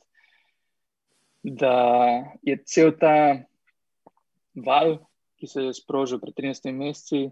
Da 1.43 1.75
je 2.45 2.61
cel 2.69 2.93
ta 3.01 3.17
val, 4.55 4.99
ki 5.45 5.53
se 5.53 5.65
je 5.69 5.75
sprožil 5.77 6.21
pred 6.21 6.35
13 6.35 6.73
meseci, 6.73 7.29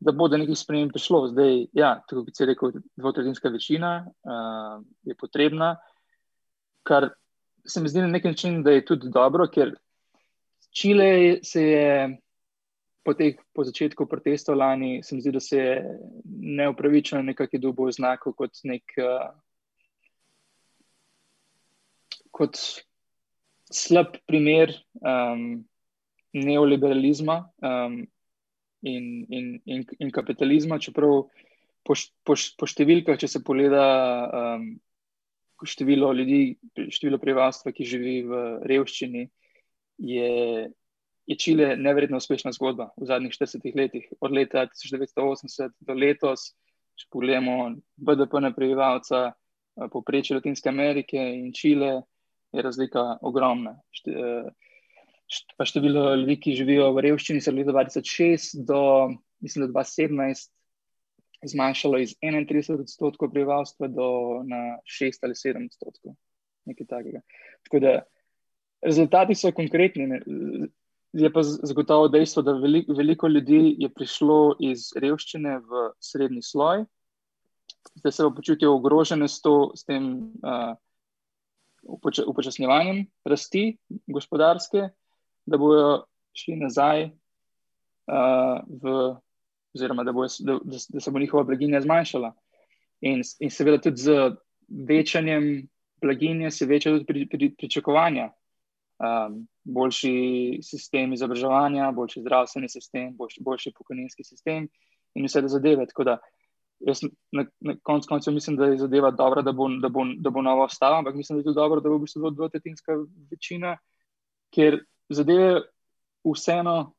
da 0.00 0.12
bo 0.12 0.28
do 0.28 0.38
nekih 0.40 0.58
sprememb 0.58 0.92
prišlo. 0.92 1.26
Zdaj, 1.32 1.66
ja, 1.76 1.94
tako 2.08 2.26
kot 2.28 2.36
si 2.36 2.48
rekel, 2.48 2.76
dvotretinska 3.00 3.52
večina 3.52 3.92
uh, 4.04 4.80
je 5.08 5.16
potrebna, 5.16 5.74
kar 6.84 7.10
se 7.64 7.80
mi 7.80 7.88
zdi 7.88 8.04
na 8.04 8.12
nek 8.12 8.24
način, 8.24 8.62
da 8.64 8.76
je 8.76 8.84
tudi 8.84 9.12
dobro, 9.12 9.48
ker 9.48 9.76
Čile 10.70 11.42
se 11.42 11.62
je 11.62 12.18
po, 13.02 13.14
teh, 13.14 13.34
po 13.52 13.64
začetku 13.66 14.06
protestov 14.06 14.54
lani, 14.60 15.02
se 15.02 15.14
mi 15.14 15.20
zdi, 15.20 15.32
da 15.34 15.40
se 15.40 15.56
je 15.58 15.98
neupravičeno 16.30 17.22
nekako 17.26 17.58
dobil 17.58 17.90
oznako 17.90 18.32
kot 18.32 18.62
nek. 18.64 18.84
Uh, 18.98 19.30
Kot 22.30 22.56
slab 23.74 24.14
primer 24.26 24.70
um, 25.02 25.64
neoliberalizma, 26.36 27.40
um, 27.62 28.00
in, 28.82 29.26
in, 29.28 29.60
in, 29.64 29.84
in 29.98 30.10
kapitalizma, 30.10 30.78
čeprav 30.78 31.26
po, 31.84 31.96
po, 32.24 32.36
po 32.36 32.68
številkah, 32.68 33.18
če 33.20 33.28
se 33.28 33.42
pogleda 33.44 33.84
um, 34.28 34.70
število 35.60 36.12
ljudi, 36.16 36.56
število 36.88 37.20
prebivalstva, 37.20 37.72
ki 37.76 37.88
živi 37.88 38.14
v 38.28 38.42
revščini, 38.68 39.26
je, 40.00 40.30
je 41.28 41.36
Čile 41.36 41.74
neverjetno 41.76 42.20
uspešna 42.20 42.54
zgodba 42.56 42.90
v 42.96 43.10
zadnjih 43.10 43.36
40 43.36 43.76
letih, 43.76 44.08
od 44.20 44.32
leta 44.32 44.64
1980 44.70 45.76
do 45.84 45.96
letos. 45.96 46.52
Če 47.00 47.06
pogledamo 47.12 47.76
BDP 47.96 48.42
na 48.44 48.50
prebivalca, 48.52 49.30
poprečje 49.92 50.36
Latinske 50.36 50.68
Amerike 50.68 51.16
in 51.16 51.52
Čile, 51.56 52.00
je 52.52 52.64
razlika 52.64 53.20
ogromna. 53.24 53.76
Šte, 53.94 54.16
uh, 54.16 54.69
pa 55.56 55.64
število 55.64 56.14
ljudi, 56.14 56.36
ki 56.40 56.56
živijo 56.58 56.90
v 56.94 57.04
revščini, 57.06 57.40
se 57.40 57.50
je 57.50 57.54
od 57.54 57.58
leta 57.60 57.74
2006 57.76 58.64
do 58.66 58.80
mislim, 59.40 59.68
2017 59.68 60.50
zmanjšalo 61.42 61.98
iz 61.98 62.14
31 62.22 62.80
odstotkov 62.80 63.30
prebivalstva 63.30 63.88
do 63.88 64.08
na 64.44 64.78
6 64.84 65.22
ali 65.22 65.34
7 65.34 65.66
odstotkov. 65.66 66.14
Nekaj 66.64 66.86
takega. 66.86 67.20
Tako 67.64 67.80
da 67.80 68.02
rezultati 68.82 69.34
so 69.34 69.52
konkretni. 69.52 70.06
Ne. 70.06 70.20
Je 71.12 71.32
pa 71.32 71.42
zagotovo 71.42 72.08
dejstvo, 72.08 72.42
da 72.42 72.52
veliko, 72.52 72.92
veliko 72.94 73.28
ljudi 73.28 73.74
je 73.78 73.88
prišlo 73.88 74.56
iz 74.60 74.92
revščine 74.96 75.56
v 75.58 75.88
srednji 75.98 76.42
sloj, 76.42 76.84
da 78.04 78.12
se 78.12 78.28
počutijo 78.36 78.76
ogrožene 78.76 79.28
s, 79.28 79.40
to, 79.42 79.72
s 79.74 79.84
tem 79.84 80.12
uh, 80.44 80.76
upočasnjevanjem 82.26 83.06
rasti 83.24 83.78
gospodarske, 84.06 84.90
da 85.50 85.58
bodo 85.58 86.04
šli 86.36 86.56
nazaj, 86.60 87.08
uh, 87.10 88.62
v, 88.82 88.94
oziroma 89.74 90.04
da, 90.06 90.14
bo, 90.14 90.26
da, 90.46 90.58
da 90.64 91.00
se 91.00 91.10
bo 91.10 91.18
njihova 91.18 91.44
blaginja 91.44 91.80
zmanjšala. 91.82 92.32
In, 93.00 93.22
in 93.40 93.50
seveda 93.50 93.80
tudi 93.82 94.02
z 94.02 94.16
večanjem 94.88 95.68
blaginje 96.02 96.50
se 96.50 96.66
večajo 96.66 96.98
tudi 96.98 97.06
pri, 97.06 97.28
pri, 97.28 97.54
pričakovanja. 97.58 98.30
Um, 99.00 99.46
boljši 99.64 100.58
sistem 100.62 101.12
izobraževanja, 101.12 101.92
boljši 101.96 102.20
zdravstveni 102.20 102.68
sistem, 102.68 103.14
boljši, 103.16 103.40
boljši 103.44 103.72
pokojninski 103.78 104.24
sistem 104.24 104.66
in 105.14 105.24
vse 105.24 105.40
te 105.40 105.48
zadeve. 105.48 105.86
Tako 105.88 106.04
da 106.04 106.18
jaz 106.80 107.00
na, 107.32 107.46
na 107.60 107.74
koncu 107.82 108.08
koncev 108.08 108.34
mislim, 108.34 108.56
da 108.56 108.66
je 108.66 108.78
zadeva 108.78 109.10
dobra, 109.10 109.42
da 109.42 109.52
bo, 109.52 109.68
da 109.80 109.88
bo, 109.88 110.04
da 110.16 110.30
bo 110.30 110.42
nova 110.42 110.64
ostala, 110.64 110.98
ampak 110.98 111.14
mislim, 111.14 111.36
da 111.36 111.40
je 111.40 111.44
tudi 111.44 111.56
dobro, 111.56 111.80
da 111.80 111.88
bo 111.88 111.96
v 111.96 112.04
bistvu 112.04 112.30
dvotetinska 112.30 112.92
večina, 113.30 113.76
ker 114.54 114.80
zadeve 115.10 115.62
vseeno 116.24 116.92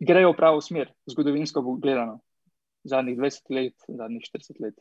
grejo 0.00 0.32
v 0.32 0.36
pravo 0.36 0.60
smer, 0.60 0.92
zgodovinsko 1.06 1.62
gledano, 1.82 2.20
zadnjih 2.84 3.18
20 3.18 3.54
let, 3.54 3.74
zadnjih 3.88 4.22
40 4.34 4.60
let. 4.62 4.74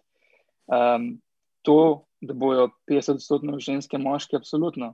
Um, 0.67 1.21
to, 1.61 2.05
da 2.21 2.33
bojo 2.33 2.69
50-odstotno 2.89 3.59
ženske, 3.59 3.97
moški, 3.97 4.35
absolutno 4.35 4.93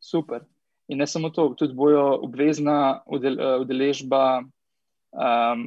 super. 0.00 0.44
In 0.88 0.98
ne 0.98 1.06
samo 1.06 1.30
to, 1.30 1.48
tudi 1.58 1.74
bojo 1.74 2.18
obvezna 2.22 3.02
udeležba 3.06 4.40
um, 4.40 5.64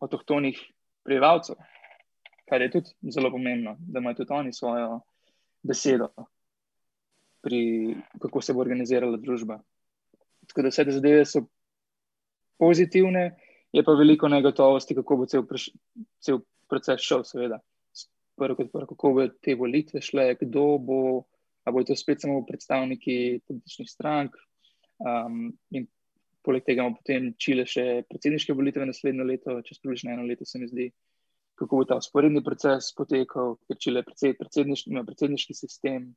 avtohtonih 0.00 0.60
prebivalcev, 1.04 1.58
kar 2.48 2.62
je 2.62 2.70
tudi 2.70 3.12
zelo 3.12 3.30
pomembno, 3.30 3.76
da 3.78 4.00
imajo 4.00 4.22
tudi 4.22 4.32
oni 4.32 4.52
svojo 4.52 5.00
besedo, 5.62 6.08
pri 7.44 7.94
kako 8.20 8.40
se 8.40 8.54
bo 8.54 8.60
organizirala 8.60 9.20
družba. 9.20 9.60
Tako 10.50 10.66
da 10.66 10.72
vse 10.72 10.84
te 10.84 10.92
zadeve 10.96 11.24
so 11.24 11.44
pozitivne, 12.58 13.30
je 13.72 13.84
pa 13.86 13.92
veliko 13.94 14.28
negotovosti, 14.28 14.96
kako 14.98 15.16
bo 15.16 15.26
cel, 15.30 15.44
cel 16.18 16.40
proces 16.68 17.02
šel, 17.06 17.24
seveda. 17.24 17.60
Prvo, 18.40 18.56
kot 18.56 18.72
prvo, 18.72 18.86
kako 18.94 19.12
bo 19.14 19.26
te 19.42 19.54
volitve 19.54 20.02
šle, 20.02 20.32
kdo 20.40 20.64
bo, 20.82 21.00
ali 21.64 21.74
bo 21.76 21.84
to 21.86 21.96
spet 21.96 22.24
samo 22.24 22.42
predstavniki 22.46 23.40
političnih 23.46 23.90
strank. 23.90 24.36
Um, 25.00 25.52
in 25.70 25.86
poleg 26.44 26.64
tega 26.64 26.82
imamo 26.82 26.98
potem 26.98 27.30
Čile 27.40 27.64
še 27.68 28.02
predsedniške 28.08 28.56
volitve 28.56 28.84
naslednjo 28.88 29.24
leto, 29.28 29.60
čez 29.64 29.80
približno 29.80 30.12
eno 30.14 30.26
leto, 30.28 30.48
se 30.48 30.60
mi 30.60 30.68
zdi, 30.68 30.88
kako 31.60 31.82
bo 31.82 31.88
ta 31.88 32.00
usporedni 32.00 32.42
proces 32.44 32.90
potekal, 32.96 33.58
ker 33.68 33.78
Čile 33.80 34.02
predsed, 34.04 34.38
predsedniški, 34.40 34.92
ima 34.92 35.04
predsedniški 35.06 35.56
sistem. 35.56 36.10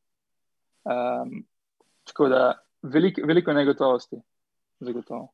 Um, 0.83 1.43
tako 2.07 2.27
da 2.31 2.43
velik, 2.83 3.19
veliko 3.27 3.53
negotovosti, 3.53 4.19
zagotovo. 4.79 5.31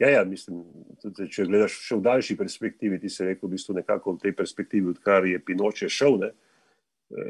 Ja, 0.00 0.08
ja, 0.08 0.24
mislim, 0.24 0.62
tudi, 1.02 1.26
če 1.28 1.44
gledaš 1.44 1.74
še 1.84 1.98
v 1.98 2.04
daljši 2.06 2.36
perspektivi, 2.40 2.98
ti 3.02 3.10
se 3.12 3.26
rekel, 3.28 3.50
v 3.50 3.58
bistvu 3.58 3.76
nekako 3.76 4.14
v 4.16 4.22
tej 4.22 4.32
perspektivi, 4.38 4.94
odkar 4.94 5.26
je 5.28 5.40
Pinoče 5.44 5.90
šel, 5.92 6.16
ne, 6.22 6.30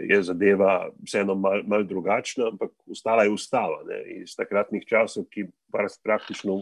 je 0.06 0.20
zadeva 0.22 0.90
vseeno 1.02 1.34
mal, 1.34 1.64
mal 1.66 1.86
drugačna, 1.88 2.52
ampak 2.52 2.70
ustala 2.86 3.24
je 3.26 3.32
ustava 3.34 3.80
ne, 3.88 3.98
iz 4.20 4.36
takratnih 4.38 4.84
časov, 4.86 5.26
ki 5.32 5.48
praktično 5.72 6.60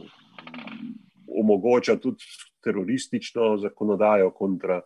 omogoča 1.29 1.99
tudi 2.01 2.25
teroristično 2.65 3.57
zakonodajo 3.67 4.31
kontra 4.37 4.81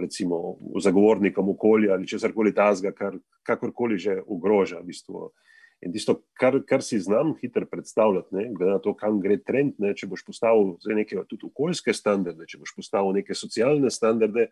recimo 0.00 0.56
zagovornikom 0.80 1.48
okolja 1.48 1.92
ali 1.92 2.08
česarkoli 2.08 2.54
tazga, 2.54 2.92
kar 2.92 3.18
kakorkoli 3.42 3.98
že 3.98 4.22
ogroža 4.26 4.80
v 4.80 4.88
bistvu 4.88 5.28
In 5.86 5.92
tisto, 5.94 6.16
kar, 6.38 6.56
kar 6.66 6.82
si 6.82 6.98
znam 6.98 7.36
hitro 7.38 7.66
predstavljati, 7.70 8.34
ne, 8.34 8.48
glede 8.54 8.72
na 8.72 8.80
to, 8.82 8.96
kam 8.98 9.20
gre 9.22 9.36
trend, 9.38 9.76
ne, 9.78 9.92
če 9.94 10.08
boš 10.10 10.24
postavil 10.26 10.74
neke 10.90 11.20
tudi 11.30 11.46
okoljske 11.46 11.94
standarde, 11.94 12.48
če 12.50 12.58
boš 12.58 12.72
postavil 12.74 13.14
neke 13.14 13.36
socialne 13.38 13.92
standarde, 13.94 14.48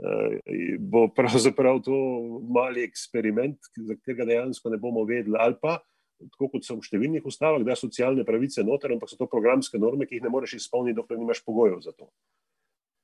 uh, 0.00 0.38
bo 0.80 1.06
pravzaprav 1.12 1.82
to 1.84 1.98
mali 2.56 2.86
eksperiment, 2.88 3.68
za 3.76 3.98
katerega 3.98 4.30
dejansko 4.32 4.72
ne 4.72 4.80
bomo 4.80 5.04
vedeli. 5.04 5.36
Ali 5.44 5.60
pa, 5.60 5.76
tako 6.32 6.48
kot 6.54 6.64
so 6.64 6.78
v 6.78 6.88
številnih 6.88 7.28
ustavah, 7.28 7.60
da 7.60 7.76
so 7.76 7.90
socialne 7.90 8.24
pravice 8.24 8.64
noter, 8.64 8.96
ampak 8.96 9.12
so 9.12 9.20
to 9.20 9.28
programske 9.28 9.76
norme, 9.82 10.08
ki 10.08 10.16
jih 10.16 10.24
ne 10.24 10.32
moreš 10.32 10.56
izpolniti, 10.62 10.96
dokler 10.96 11.20
nimaš 11.20 11.44
pogojev 11.44 11.82
za 11.84 11.92
to. 11.92 12.08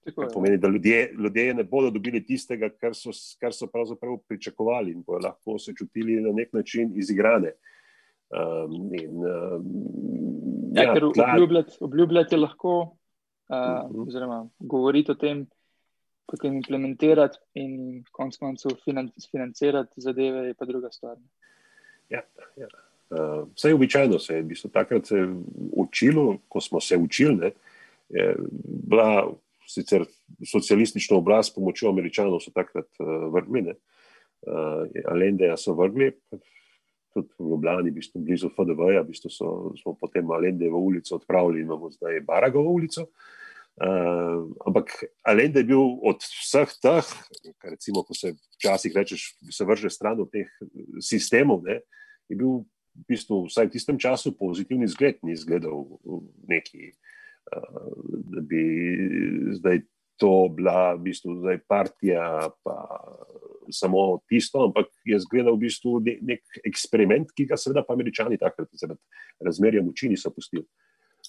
To 0.03 0.29
pomeni, 0.35 0.59
da 0.59 0.69
ljudje, 0.69 1.13
ljudje 1.19 1.55
ne 1.55 1.65
bodo 1.65 1.91
dobili 1.91 2.25
tistega, 2.27 2.69
kar 2.69 2.95
so, 2.95 3.11
kar 3.41 3.55
so 3.55 3.69
pravzaprav 3.71 4.17
pričakovali 4.29 4.91
in 4.93 5.03
bodo 5.07 5.27
lahko 5.29 5.59
se 5.59 5.75
čutili 5.79 6.21
na 6.21 6.33
nek 6.33 6.53
način 6.53 6.91
izigrane. 6.99 7.53
Um, 8.33 8.95
in, 8.95 9.17
um, 9.17 9.65
ja, 10.75 10.83
ja, 10.83 10.95
ker 10.95 11.05
obljubljati, 11.05 11.77
obljubljati 11.81 12.35
je 12.35 12.39
lahko, 12.39 12.81
uh, 12.81 12.89
uh 13.49 13.57
-huh. 13.57 14.09
oziroma 14.09 14.49
govoriti 14.59 15.13
o 15.13 15.15
tem, 15.15 15.47
potem 16.27 16.55
implementirati 16.55 17.39
in 17.55 18.05
konec 18.11 18.37
koncev 18.37 18.71
financirati 19.31 20.01
zadeve, 20.01 20.47
je 20.47 20.55
pa 20.55 20.65
druga 20.65 20.91
stvar. 20.91 21.17
Ja, 22.09 22.21
ja. 22.57 22.67
Uh, 23.11 23.49
vse 23.55 23.69
je 23.69 23.75
običajno, 23.75 24.19
se 24.19 24.35
je 24.35 24.43
v 24.43 24.47
bistvu 24.47 24.71
takrat 24.71 25.07
se 25.07 25.27
učilo, 25.73 26.37
ko 26.49 26.61
smo 26.61 26.81
se 26.81 26.97
učili, 26.97 27.37
ne, 27.37 27.51
je 28.09 28.37
bila 28.65 29.33
sicer 29.73 30.05
socialistično 30.53 31.19
oblast 31.19 31.53
s 31.53 31.55
pomočjo 31.57 31.91
američanov 31.91 32.41
so 32.45 32.53
takrat 32.55 32.89
uh, 33.01 33.29
vrgli, 33.35 33.73
uh, 33.73 34.87
Alendeja 35.13 35.57
so 35.57 35.75
vrgli, 35.79 36.13
tudi 37.13 37.29
v 37.39 37.51
Ljubljani, 37.51 37.91
v 37.91 38.01
bistvu 38.01 38.23
blizu 38.25 38.51
FDV-ja, 38.53 39.05
v 39.05 39.11
bistvu 39.13 39.31
so, 39.33 39.53
smo 39.83 39.95
potem 40.01 40.31
Alendejevo 40.31 40.81
ulico 40.81 41.17
odpravili 41.17 41.61
in 41.61 41.67
imamo 41.67 41.91
zdaj 41.93 42.21
Baragovo 42.27 42.73
ulico. 42.73 43.09
Uh, 43.81 44.53
ampak 44.67 44.93
Alende 45.25 45.61
je 45.61 45.65
bil 45.65 45.81
od 46.05 46.21
vseh 46.21 46.69
teh, 46.83 47.07
kar 47.57 47.73
recimo, 47.73 48.03
ko 48.05 48.13
se 48.13 48.35
včasih 48.59 48.93
rečeš, 48.93 49.31
se 49.49 49.65
vrže 49.65 49.89
stran 49.91 50.21
od 50.21 50.29
teh 50.29 50.51
sistemov, 51.01 51.65
ne, 51.65 51.81
je 52.29 52.37
bil 52.37 52.61
v 52.93 53.05
bistvu 53.09 53.47
vsaj 53.49 53.71
v 53.71 53.73
tistem 53.73 53.97
času 53.97 54.35
pozitivni 54.37 54.85
zgled, 54.93 55.25
ni 55.25 55.33
izgledal 55.33 55.89
neki 56.49 56.93
da 58.33 58.41
bi 58.41 58.63
zdaj 59.59 59.83
to 60.21 60.49
bila 60.55 60.95
v 60.95 61.09
bistvu 61.09 61.35
zdaj 61.41 61.59
partija, 61.69 62.51
pa 62.63 62.77
samo 63.73 64.21
tisto, 64.29 64.67
ampak 64.69 64.91
je 65.05 65.19
zgledal 65.25 65.57
v 65.57 65.67
bistvu 65.67 65.99
nek 66.23 66.63
eksperiment, 66.69 67.33
ki 67.35 67.47
ga 67.51 67.59
seveda 67.59 67.83
pa 67.87 67.97
američani 67.97 68.39
takrat 68.39 68.71
zaradi 68.79 69.01
razmerja 69.43 69.83
moči 69.83 70.13
niso 70.13 70.31
pustili. 70.31 70.67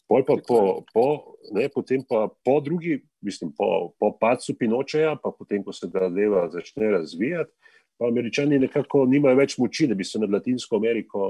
Pol 0.10 0.26
pa 0.26 0.36
po, 0.42 0.84
po, 0.90 1.06
ne, 1.54 1.68
potem 1.70 2.02
pa 2.06 2.26
po 2.46 2.58
drugi, 2.62 3.00
mislim, 3.22 3.54
po, 3.58 3.94
po 4.00 4.12
padcu 4.18 4.56
Pinočeja, 4.58 5.16
pa 5.22 5.32
potem, 5.32 5.64
ko 5.64 5.74
se 5.74 5.90
ta 5.92 6.10
deva 6.10 6.48
začne 6.54 6.90
razvijati, 6.98 7.54
pa 7.98 8.08
američani 8.08 8.60
nekako 8.60 9.06
nimajo 9.06 9.38
več 9.38 9.58
moči, 9.62 9.88
da 9.88 9.96
bi 9.96 10.04
se 10.04 10.20
nad 10.20 10.32
Latinsko 10.32 10.76
Ameriko 10.76 11.28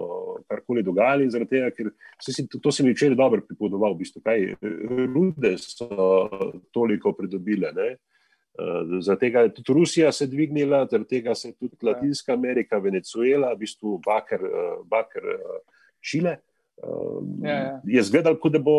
karkoli 0.47 0.83
dogajali. 0.83 1.27
Tega, 1.49 1.69
ker 1.75 1.91
si, 2.21 2.47
to 2.47 2.71
se 2.71 2.85
mi 2.85 2.93
včeraj 2.93 3.19
dobro 3.19 3.43
pripovedoval, 3.47 3.95
v 3.95 4.03
bistvu, 4.03 4.23
kaj 4.23 4.47
rude 5.13 5.55
so 5.61 5.89
toliko 6.71 7.13
pridobile. 7.17 7.73
Ne? 7.75 7.89
Uh, 8.53 8.99
zaradi 9.01 9.19
tega 9.25 9.43
je 9.47 9.53
tudi 9.57 9.73
Rusija 9.73 10.11
se 10.13 10.27
dvignila, 10.29 10.83
zaradi 10.85 11.09
tega 11.09 11.35
se 11.35 11.49
je 11.49 11.55
tudi 11.57 11.75
ja. 11.81 11.91
Latinska 11.91 12.33
Amerika, 12.33 12.77
Venezuela, 12.77 13.53
v 13.53 13.63
bistvu 13.65 13.99
Baker, 14.05 14.43
uh, 14.45 14.73
Baker 14.87 15.29
uh, 15.35 15.61
Čile. 16.01 16.37
Uh, 16.77 17.21
ja, 17.41 17.57
ja. 17.57 17.79
Je 17.85 18.03
zgledal, 18.03 18.37
da 18.37 18.59
bo, 18.59 18.75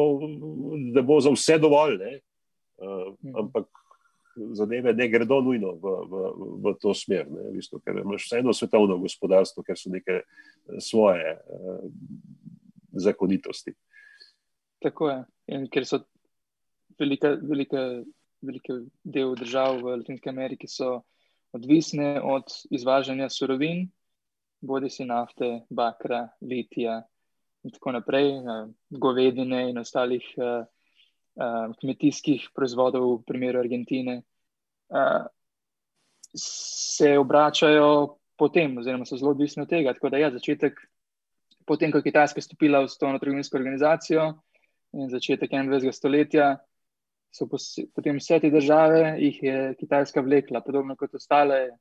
da 0.95 1.03
bo 1.03 1.19
za 1.21 1.33
vse 1.35 1.59
dovolj, 1.59 1.99
uh, 1.99 3.11
ampak 3.39 3.84
zadeve 4.53 4.95
ne 4.95 5.09
gredo 5.09 5.41
nujno 5.41 5.75
v, 5.79 5.93
v, 6.11 6.23
v 6.65 6.75
to 6.81 6.95
smer, 6.95 7.29
ne, 7.31 7.49
v 7.51 7.59
bistvu, 7.59 7.81
ker 7.85 8.01
imaš 8.03 8.27
vseeno 8.29 8.55
svetovno 8.55 8.99
gospodarstvo, 9.03 9.65
ker 9.67 9.79
so 9.79 9.93
neke 9.93 10.21
eh, 10.23 10.27
svoje 10.81 11.37
uh, 11.37 11.85
zakonitosti. 12.93 13.75
Tako 14.83 15.11
je. 15.11 15.19
In 15.57 15.67
ker 15.73 15.87
so 15.89 16.03
velike, 17.01 17.37
velike, 17.43 17.83
velike 18.45 18.79
del 19.05 19.35
držav 19.39 19.81
v 19.83 19.99
Latinski 20.01 20.31
Ameriki 20.31 20.69
odvisne 21.55 22.19
od 22.23 22.51
izvažanja 22.75 23.29
surovin, 23.31 23.87
bodi 24.61 24.91
si 24.91 25.05
nafte, 25.07 25.65
bakra, 25.71 26.29
litija 26.43 27.03
in 27.65 27.73
tako 27.73 27.95
naprej, 27.97 28.31
uh, 28.43 28.71
govedine 28.91 29.69
in 29.71 29.79
ostalih. 29.81 30.27
Uh, 30.37 30.65
uh, 31.37 31.73
kmetijskih 31.81 32.51
proizvodov, 32.55 33.07
v 33.19 33.25
primeru 33.29 33.61
Argentine, 33.61 34.21
uh, 34.91 35.27
se 36.35 37.19
obračajo 37.19 38.19
potem, 38.37 38.79
oziroma 38.79 39.07
so 39.07 39.17
zelo 39.17 39.31
odvisni 39.31 39.63
od 39.63 39.71
tega. 39.71 39.95
Tako 39.95 40.11
da 40.11 40.19
ja, 40.19 40.31
začetek, 40.35 40.79
potem, 41.67 41.93
ko 41.93 42.01
je 42.03 42.09
Kitajska 42.11 42.43
stopila 42.43 42.83
v 42.83 42.91
Svetovno 42.91 43.21
trgovinsko 43.23 43.59
organizacijo 43.59 44.33
in 44.95 45.11
začetek 45.11 45.51
21. 45.51 45.93
stoletja. 45.93 46.55
So 47.35 47.49
potem 47.51 48.19
vse 48.21 48.39
te 48.43 48.51
države, 48.51 49.17
jih 49.19 49.39
je 49.43 49.59
Kitajska 49.79 50.23
vlekla, 50.23 50.61
podobno 50.63 50.95
kot 50.97 51.15
ostale 51.19 51.75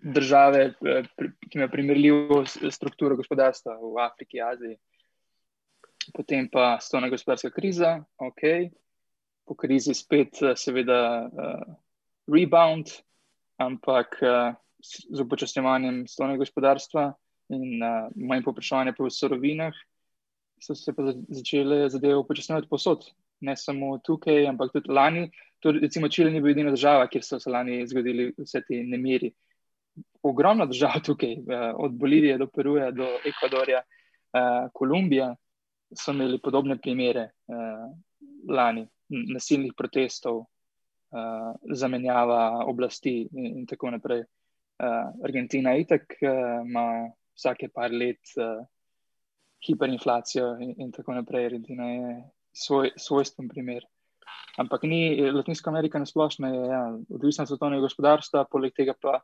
države, 0.00 0.70
ki 0.80 1.58
imajo 1.58 1.72
primerljivo 1.72 2.38
strukturo 2.72 3.16
gospodarstva 3.16 3.76
v 3.80 4.00
Afriki, 4.04 4.40
Aziji 4.40 4.78
potem 6.14 6.48
pa 6.52 6.78
stona 6.80 7.08
gospodarska 7.08 7.50
kriza, 7.50 8.04
ok, 8.18 8.42
po 9.46 9.54
krizi 9.54 9.94
spet, 9.94 10.42
eh, 10.42 10.56
seveda, 10.56 11.30
uh, 11.30 11.74
rebound, 12.26 12.90
ampak 13.62 14.18
uh, 14.22 14.54
z 14.82 15.20
upočasnjevanjem 15.22 16.04
stona 16.10 16.36
gospodarstva 16.36 17.12
in 17.54 17.82
uh, 17.82 18.10
manj 18.16 18.42
popraševanja 18.44 18.96
po 18.98 19.10
surovinah, 19.10 19.74
so 20.60 20.74
se 20.74 20.92
pa 20.92 21.12
začele 21.28 21.86
zadeve 21.90 22.16
upočasnjevati 22.16 22.68
posod. 22.68 23.06
Ne 23.40 23.52
samo 23.56 23.98
tukaj, 23.98 24.46
ampak 24.48 24.72
tudi 24.72 24.92
lani. 24.92 25.26
Tudi, 25.60 25.82
recimo, 25.84 26.08
Čile 26.08 26.30
ni 26.30 26.40
bil 26.40 26.54
edina 26.54 26.72
država, 26.72 27.06
kjer 27.12 27.24
so 27.24 27.38
se 27.40 27.50
lani 27.52 27.82
zgodili 27.86 28.30
vse 28.38 28.62
te 28.64 28.80
nemiri. 28.82 29.30
Ogromna 30.24 30.64
država 30.66 31.02
tukaj, 31.04 31.36
od 31.76 31.92
Bolivije 32.00 32.38
do 32.38 32.46
Peruja, 32.48 32.90
do 32.96 33.06
Ekvadorja, 33.28 33.82
Kolumbija, 34.72 35.34
so 35.94 36.12
imeli 36.12 36.38
podobne 36.42 36.78
primere 36.82 37.30
uh, 37.46 37.86
lani, 38.48 38.86
nasilnih 39.08 39.74
protestov, 39.76 40.38
uh, 40.38 41.52
zamenjava 41.74 42.64
oblasti 42.66 43.20
in, 43.32 43.46
in 43.60 43.66
tako 43.66 43.90
naprej. 43.94 44.24
Uh, 44.76 45.12
Argentina 45.24 45.72
itak 45.76 46.18
ima 46.20 46.86
uh, 47.06 47.12
vsake 47.36 47.68
par 47.72 47.92
let 47.92 48.34
uh, 48.36 48.64
hiperinflacijo 49.66 50.56
in, 50.60 50.74
in 50.78 50.92
tako 50.92 51.14
naprej. 51.14 51.46
Argentina 51.46 51.88
je 51.92 52.16
svoj, 52.52 52.90
svojstven 52.96 53.48
primer. 53.48 53.84
Ampak 54.56 54.82
ni 54.82 55.20
Latinska 55.32 55.70
Amerika 55.70 55.98
na 55.98 56.06
splošno, 56.06 56.48
je 56.48 56.68
ja, 56.68 56.82
odvisna 57.12 57.44
od 57.44 57.48
svetovnega 57.48 57.84
gospodarstva, 57.84 58.46
poleg 58.50 58.72
tega 58.76 58.94
pa 59.00 59.20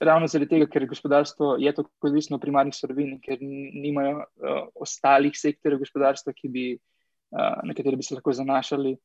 ravno 0.00 0.26
zaradi 0.26 0.50
tega, 0.50 0.66
ker 0.70 0.86
gospodarstvo 0.86 1.56
je 1.60 1.72
tako 1.74 2.08
odvisno 2.08 2.36
od 2.36 2.42
primarnih 2.42 2.74
surovin, 2.74 3.16
ker 3.22 3.38
nimajo 3.42 4.16
uh, 4.18 4.60
ostalih 4.74 5.34
sektorjev 5.36 5.82
gospodarstva, 5.82 6.32
bi, 6.50 6.76
uh, 6.76 7.62
na 7.64 7.74
katere 7.74 7.96
bi 7.96 8.06
se 8.06 8.14
lahko 8.14 8.32
zanašali, 8.32 8.96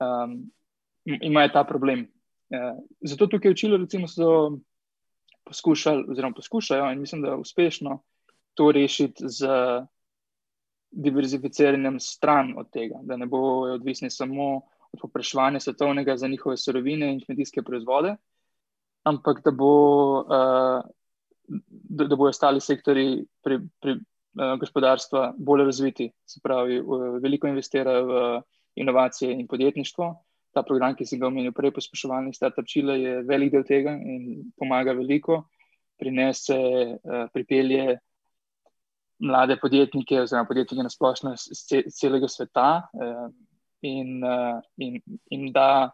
um, 0.00 0.38
imajo 1.04 1.48
ta 1.52 1.64
problem. 1.64 2.06
Uh, 2.50 2.78
zato 3.00 3.26
tukaj 3.26 3.52
v 3.52 3.58
Čilu, 3.58 3.80
recimo, 3.82 4.08
so 4.08 4.58
poskušali, 5.44 6.06
oziroma 6.08 6.34
poskušajo, 6.34 6.92
in 6.92 7.00
mislim, 7.00 7.22
da 7.22 7.36
uspešno 7.36 7.98
to 8.54 8.70
rešiti 8.72 9.28
z 9.28 9.48
diverzificiranjem 10.94 11.98
stran 12.00 12.54
od 12.58 12.70
tega, 12.70 13.00
da 13.02 13.16
ne 13.16 13.26
bojo 13.26 13.74
odvisni 13.74 14.10
samo 14.10 14.62
od 14.92 15.00
popraševanja 15.00 15.60
svetovnega 15.60 16.16
za 16.16 16.28
njihove 16.28 16.56
surovine 16.56 17.12
in 17.12 17.20
kmetijske 17.24 17.62
proizvode, 17.62 18.14
ampak 19.04 19.42
da, 19.44 19.52
bo, 19.52 19.72
uh, 20.24 20.82
da, 21.68 22.06
da 22.08 22.16
bojo 22.16 22.32
ostali 22.32 22.60
sektori 22.60 23.24
pri, 23.44 23.60
pri 23.80 23.96
uh, 23.98 24.54
gospodarstva 24.60 25.34
bolj 25.38 25.66
razviti. 25.70 26.10
Se 26.26 26.40
pravi, 26.42 26.80
uh, 26.80 27.18
veliko 27.22 27.50
investirajo 27.50 28.06
v 28.08 28.22
inovacije 28.80 29.32
in 29.32 29.46
podjetništvo. 29.48 30.10
Ta 30.54 30.62
program, 30.62 30.94
ki 30.94 31.06
sem 31.06 31.20
ga 31.20 31.28
omenil 31.28 31.52
prej, 31.52 31.74
pospeševalni 31.74 32.34
startup 32.34 32.66
Čile, 32.70 32.98
je 33.00 33.22
velik 33.28 33.52
del 33.52 33.64
tega 33.66 33.94
in 33.98 34.50
pomaga 34.58 34.94
veliko. 34.94 35.44
Prinese, 35.98 36.58
uh, 36.98 37.26
pripelje 37.32 37.98
mlade 39.24 39.56
podjetnike, 39.60 40.20
oziroma 40.20 40.48
podjetnike 40.48 40.82
na 40.82 40.90
splošno 40.90 41.32
iz 41.34 41.60
celega 41.94 42.28
sveta, 42.28 42.68
uh, 42.92 43.28
in, 43.84 44.24
uh, 44.24 44.60
in, 44.76 45.00
in 45.30 45.52
da 45.52 45.92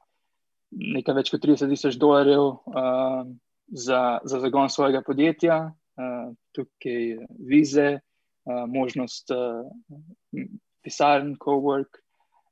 nekaj 0.70 1.16
več 1.18 1.32
kot 1.32 1.42
30 1.44 1.72
tisoč 1.72 1.98
dolarjev 2.00 2.44
uh, 2.46 3.24
za, 3.70 4.20
za 4.24 4.40
zagon 4.42 4.70
svojega 4.70 5.02
podjetja, 5.06 5.58
uh, 5.70 6.30
tukaj 6.56 7.26
vize, 7.50 7.88
uh, 7.98 8.62
možnost 8.70 9.34
uh, 9.34 9.66
pisarn, 10.84 11.34
co-work. 11.42 12.00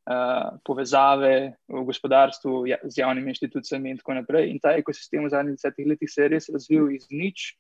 Uh, 0.09 0.57
povezave 0.65 1.53
v 1.69 1.81
gospodarstvu 1.85 2.63
ja, 2.65 2.79
z 2.81 3.03
javnimi 3.03 3.29
inštitucijami, 3.29 3.91
in 3.93 3.99
tako 4.01 4.15
naprej. 4.17 4.47
In 4.49 4.57
ta 4.57 4.73
ekosistem 4.73 5.27
v 5.27 5.33
zadnjih 5.35 5.59
desetih 5.59 5.85
letih 5.85 6.09
se 6.09 6.23
je 6.23 6.29
res 6.33 6.49
razvil 6.49 6.87
iz 6.95 7.05
nič 7.13 7.51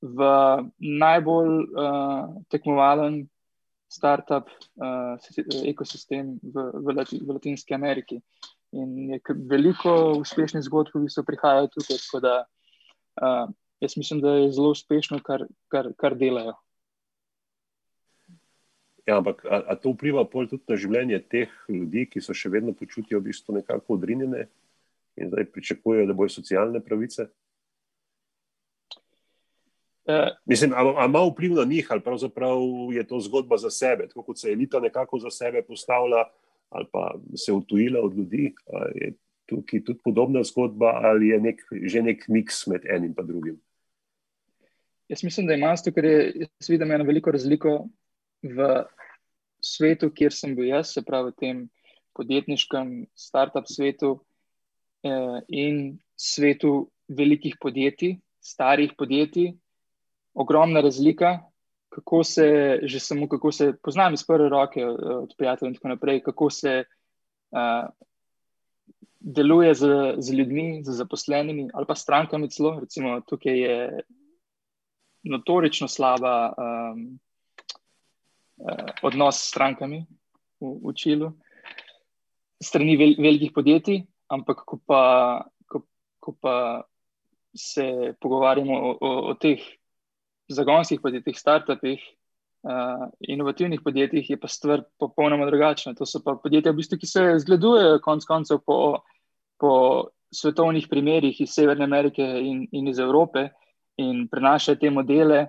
v 0.00 0.28
najbolj 0.78 1.52
uh, 1.68 2.30
tekmovalen 2.48 3.26
startup 3.92 4.48
uh, 4.80 5.20
ekosistem 5.68 6.38
v, 6.40 6.56
v, 6.80 6.96
Lati, 6.96 7.20
v 7.20 7.28
Latinski 7.28 7.74
Ameriki. 7.74 8.22
In 8.76 9.14
je 9.14 9.20
veliko 9.48 9.94
uspešnih 10.20 10.62
zgodb, 10.66 10.92
ki 10.92 11.12
so 11.12 11.24
prihajali 11.24 11.70
tukaj. 11.72 12.00
Tako 12.04 12.20
da 12.20 12.34
uh, 13.22 13.54
jaz 13.80 13.96
mislim, 13.96 14.20
da 14.20 14.34
je 14.36 14.52
zelo 14.52 14.70
uspešno, 14.70 15.20
kar, 15.24 15.46
kar, 15.68 15.92
kar 15.96 16.16
delajo. 16.18 16.54
Ja, 19.08 19.16
ampak 19.16 19.44
a, 19.48 19.62
a 19.72 19.74
to 19.80 19.94
vpliva 19.94 20.26
tudi 20.28 20.60
na 20.68 20.76
življenje 20.76 21.22
teh 21.32 21.52
ljudi, 21.72 22.04
ki 22.12 22.20
so 22.20 22.36
še 22.36 22.50
vedno 22.52 22.74
počutijo 22.76 23.22
v 23.22 23.30
bistvu 23.30 23.56
nekako 23.56 23.96
odrinjene 23.96 24.48
in 25.18 25.30
zdaj 25.32 25.48
pričakujejo, 25.54 26.06
da 26.06 26.14
bojo 26.14 26.30
socialne 26.30 26.82
pravice? 26.84 27.30
Uh, 30.08 30.28
Mislim, 30.48 30.74
ali 30.76 30.92
ima 31.04 31.22
vpliv 31.24 31.56
na 31.56 31.64
njih, 31.68 31.88
ali 31.90 32.04
pravzaprav 32.04 32.60
je 32.92 33.06
to 33.08 33.20
zgodba 33.20 33.56
za 33.56 33.70
sebe, 33.70 34.06
tako 34.08 34.22
kot 34.28 34.38
se 34.40 34.52
elita 34.52 34.80
nekako 34.80 35.18
za 35.24 35.32
sebe 35.32 35.62
postavila, 35.64 36.28
ali 36.68 36.86
pa 36.92 37.14
se 37.36 37.52
utujila 37.52 38.00
od 38.00 38.16
ljudi. 38.16 38.54
Je 38.94 39.12
tukaj 39.48 39.84
tudi 39.84 40.00
podobna 40.04 40.42
zgodba, 40.44 40.92
ali 41.04 41.28
je 41.28 41.40
nek, 41.40 41.62
že 41.72 42.02
nek 42.02 42.26
miks 42.28 42.66
med 42.66 42.84
enim 42.84 43.14
in 43.16 43.26
drugim? 43.26 43.56
Jaz 45.08 45.24
mislim, 45.24 45.46
da 45.46 45.54
ima 45.54 45.72
to, 45.76 45.92
ker 45.92 46.04
je 46.04 46.48
vidim 46.68 46.90
eno 46.92 47.04
veliko 47.04 47.32
razliko 47.32 47.88
v 48.42 48.68
svetu, 49.64 50.10
kjer 50.12 50.32
sem 50.32 50.54
bil 50.56 50.68
jaz, 50.68 50.92
se 50.92 51.02
pravi 51.02 51.32
v 51.32 51.38
tem 51.40 51.62
podjetniškem 52.18 53.06
start-up 53.16 53.70
svetu 53.70 54.18
eh, 55.02 55.40
in 55.48 55.98
svetu 56.16 56.90
velikih 57.08 57.56
podjetij, 57.60 58.18
starih 58.40 58.92
podjetij 58.98 59.54
ogromna 60.34 60.80
razlika, 60.84 61.38
kako 61.88 62.24
se 62.24 62.78
že 62.82 63.00
samo, 63.00 63.28
kako 63.28 63.52
se 63.52 63.72
poznam 63.82 64.14
iz 64.14 64.26
prve 64.26 64.48
roke 64.48 64.86
od 64.86 65.34
prijateljev 65.38 65.70
in 65.70 65.74
tako 65.74 65.88
naprej, 65.88 66.20
kako 66.22 66.50
se 66.50 66.84
uh, 67.50 67.88
deluje 69.20 69.74
z, 69.74 69.88
z 70.18 70.34
ljudmi, 70.34 70.84
z 70.84 70.90
zaposlenimi 70.92 71.68
ali 71.74 71.86
pa 71.86 71.94
strankami 71.94 72.50
celo. 72.50 72.80
Recimo 72.80 73.20
tukaj 73.20 73.58
je 73.60 74.04
notorično 75.22 75.88
slaba 75.88 76.52
um, 76.52 77.18
uh, 78.56 78.90
odnos 79.02 79.36
s 79.36 79.48
strankami 79.48 80.06
v, 80.60 80.74
v 80.84 80.94
Čilu, 80.94 81.32
strani 82.62 82.96
vel, 82.96 83.14
velikih 83.18 83.52
podjetij, 83.54 84.02
ampak 84.28 84.62
ko 84.66 84.78
pa, 84.86 85.02
ko, 85.66 85.82
ko 86.20 86.34
pa 86.40 86.84
se 87.54 88.14
pogovarjamo 88.20 88.74
o, 88.74 88.96
o, 89.00 89.10
o 89.30 89.34
teh 89.34 89.62
zagonskih 90.48 91.00
podjetjih, 91.02 91.38
startupih, 91.38 92.02
uh, 92.62 93.08
inovativnih 93.20 93.80
podjetjih, 93.84 94.30
je 94.30 94.40
pa 94.40 94.48
stvar 94.48 94.82
popolnoma 94.98 95.46
drugačna. 95.46 95.94
To 95.94 96.06
so 96.06 96.22
pa 96.24 96.36
podjetja, 96.42 96.72
v 96.72 96.80
bistvu, 96.80 96.98
ki 96.98 97.06
se 97.06 97.24
zgledujejo 97.44 98.00
konec 98.04 98.26
koncev 98.28 98.62
po, 98.66 98.78
po 99.60 99.72
svetovnih 100.34 100.88
primerih 100.90 101.40
iz 101.40 101.54
Severne 101.54 101.84
Amerike 101.84 102.22
in, 102.22 102.66
in 102.72 102.88
iz 102.88 102.98
Evrope 102.98 103.48
in 103.96 104.28
prenašajo 104.28 104.78
te 104.80 104.90
modele. 104.90 105.46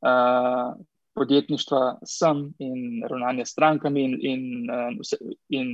Uh, 0.00 0.78
Podjetništva 1.14 1.98
sem 2.06 2.44
in 2.62 3.02
ravnanje 3.04 3.44
s 3.44 3.50
strankami, 3.52 4.04
in, 4.04 4.12
in, 4.22 5.00
in 5.48 5.72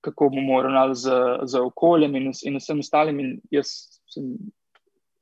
kako 0.00 0.28
bomo 0.30 0.60
ravnali 0.62 0.94
z, 0.94 1.10
z 1.50 1.60
okoljem, 1.60 2.14
in, 2.16 2.30
in 2.46 2.56
vsem 2.56 2.78
ostalim. 2.80 3.18
In 3.20 3.32
jaz 3.50 3.72
sem 4.08 4.30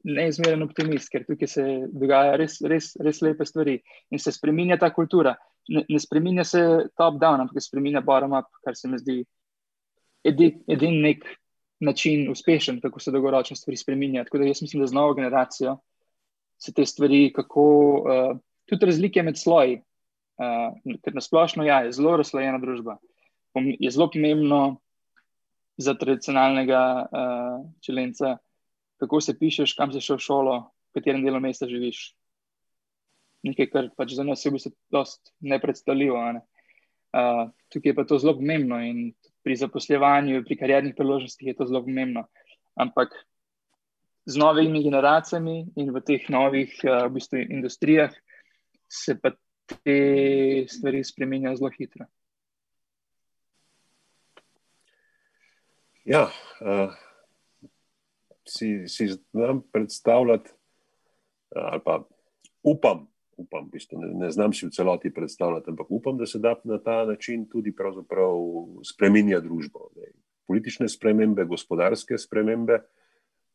neizmeren 0.05 0.63
optimist, 0.65 1.11
ker 1.13 1.25
tukaj 1.27 1.49
se 1.49 1.65
dogajajo 1.93 2.39
res, 2.41 2.57
res, 2.73 2.93
res 3.01 3.21
lepe 3.25 3.47
stvari 3.47 3.77
in 4.11 4.23
se 4.23 4.33
spremenja 4.33 4.79
ta 4.81 4.91
kultura. 4.95 5.35
Ne, 5.71 5.85
ne 5.89 6.01
spremenja 6.01 6.45
se 6.45 6.63
top-down, 6.99 7.45
ampak 7.45 7.61
se 7.61 7.69
spremenja 7.69 8.03
bottom-up, 8.05 8.49
kar 8.65 8.77
se 8.77 8.89
mi 8.89 8.99
zdi 8.99 9.21
edini 10.25 10.65
edin 10.69 11.01
nek 11.05 11.25
način 11.81 12.27
uspešen, 12.31 12.81
kako 12.81 13.01
se 13.01 13.11
dolgoročno 13.11 13.57
stvari 13.57 13.77
spremenja. 13.77 14.25
Tako 14.25 14.39
da 14.39 14.49
jaz 14.51 14.63
mislim, 14.63 14.83
da 14.83 14.87
z 14.87 14.97
novo 14.97 15.15
generacijo 15.15 15.79
se 16.61 16.73
te 16.73 16.85
stvari, 16.87 17.33
kako 17.33 17.63
uh, 18.05 18.39
tudi 18.69 18.87
razlike 18.87 19.23
med 19.23 19.39
sloji, 19.39 19.79
uh, 19.81 20.97
ker 21.05 21.15
nasplošno 21.15 21.65
ja, 21.65 21.81
je 21.87 21.93
zelo 21.97 22.17
razslojena 22.21 22.59
družba. 22.61 22.99
Je 23.55 23.91
zelo 23.91 24.11
pomembno 24.13 24.81
za 25.81 25.95
tradicionalnega 25.95 27.07
uh, 27.09 27.65
čelenca 27.81 28.37
kako 29.01 29.21
se 29.21 29.39
pišeš, 29.39 29.75
kam 29.79 29.93
si 29.93 30.03
šel 30.05 30.19
v 30.21 30.25
šolo, 30.25 30.57
v 30.91 30.99
katerem 30.99 31.25
delu 31.25 31.41
mesta 31.41 31.69
živiš. 31.69 32.11
Nekaj, 33.47 33.71
kar 33.73 33.89
pač 33.97 34.13
za 34.19 34.25
nas 34.27 34.45
je 34.45 34.53
v 34.53 34.59
bistvu 34.59 34.75
nepredstavljivo. 35.41 36.21
Ne? 36.37 36.43
Uh, 37.11 37.49
tukaj 37.73 37.91
je 37.91 37.97
pa 37.97 38.05
to 38.07 38.21
zelo 38.21 38.37
pomembno 38.39 38.79
in 38.85 39.11
pri 39.43 39.57
zaposljevanju, 39.57 40.45
pri 40.45 40.59
karjernih 40.61 40.95
priložnostih 40.95 41.49
je 41.49 41.57
to 41.57 41.67
zelo 41.67 41.81
pomembno. 41.87 42.27
Ampak 42.77 43.17
z 44.29 44.37
novimi 44.37 44.85
generacijami 44.85 45.73
in 45.81 45.91
v 45.91 46.05
teh 46.05 46.29
novih 46.29 46.77
uh, 46.85 47.09
v 47.09 47.17
bistvu, 47.17 47.41
industrijah 47.49 48.13
se 48.87 49.17
pa 49.17 49.33
te 49.67 50.67
stvari 50.69 51.03
spremenjajo 51.05 51.57
zelo 51.57 51.71
hitro. 51.79 52.07
Ja, 56.05 56.29
uh, 56.61 56.93
si, 58.51 58.89
si 58.89 59.09
znam 59.09 59.63
predstavljati, 59.73 60.51
ali 61.57 61.81
pa 61.85 62.03
upam, 62.63 63.07
upam 63.37 63.67
v 63.67 63.71
bistvu, 63.73 64.01
ne, 64.01 64.13
ne 64.27 64.31
znam 64.31 64.53
si 64.53 64.67
v 64.67 64.75
celoti 64.75 65.13
predstavljati, 65.15 65.71
ampak 65.71 65.91
upam, 65.91 66.19
da 66.19 66.27
se 66.27 66.39
da 66.39 66.55
na 66.65 66.79
ta 66.79 67.05
način 67.05 67.47
tudi 67.49 67.73
spremenja 68.85 69.41
družbo. 69.41 69.91
Ne. 69.97 70.13
Politične 70.47 70.89
spremembe, 70.89 71.45
gospodarske 71.45 72.19
spremembe. 72.19 72.81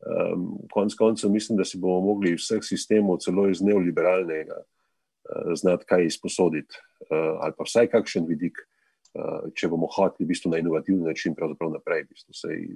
Um, 0.05 0.59
konc 0.71 0.93
koncev 0.93 1.31
mislim, 1.31 1.57
da 1.57 1.65
si 1.65 1.79
bomo 1.79 2.01
mogli 2.03 2.35
vseh 2.35 2.59
sistemov, 2.63 3.17
celo 3.23 3.47
iz 3.49 3.61
neoliberalnega, 3.63 4.57
uh, 4.59 5.53
znati 5.55 5.87
kaj 5.87 6.05
izposoditi, 6.05 6.77
uh, 7.07 7.39
ali 7.41 7.55
pa 7.57 7.65
vsaj 7.65 7.87
kakšen 7.93 8.27
vidik, 8.29 8.59
uh, 9.15 9.47
če 9.55 9.69
bomo 9.71 9.87
hoteli 9.89 10.27
v 10.27 10.33
bistvu 10.33 10.51
na 10.51 10.59
inovativni 10.61 11.07
način 11.07 11.35
naprej. 11.73 12.03
V 12.03 12.11
bistvu, 12.11 12.37
sej, 12.37 12.67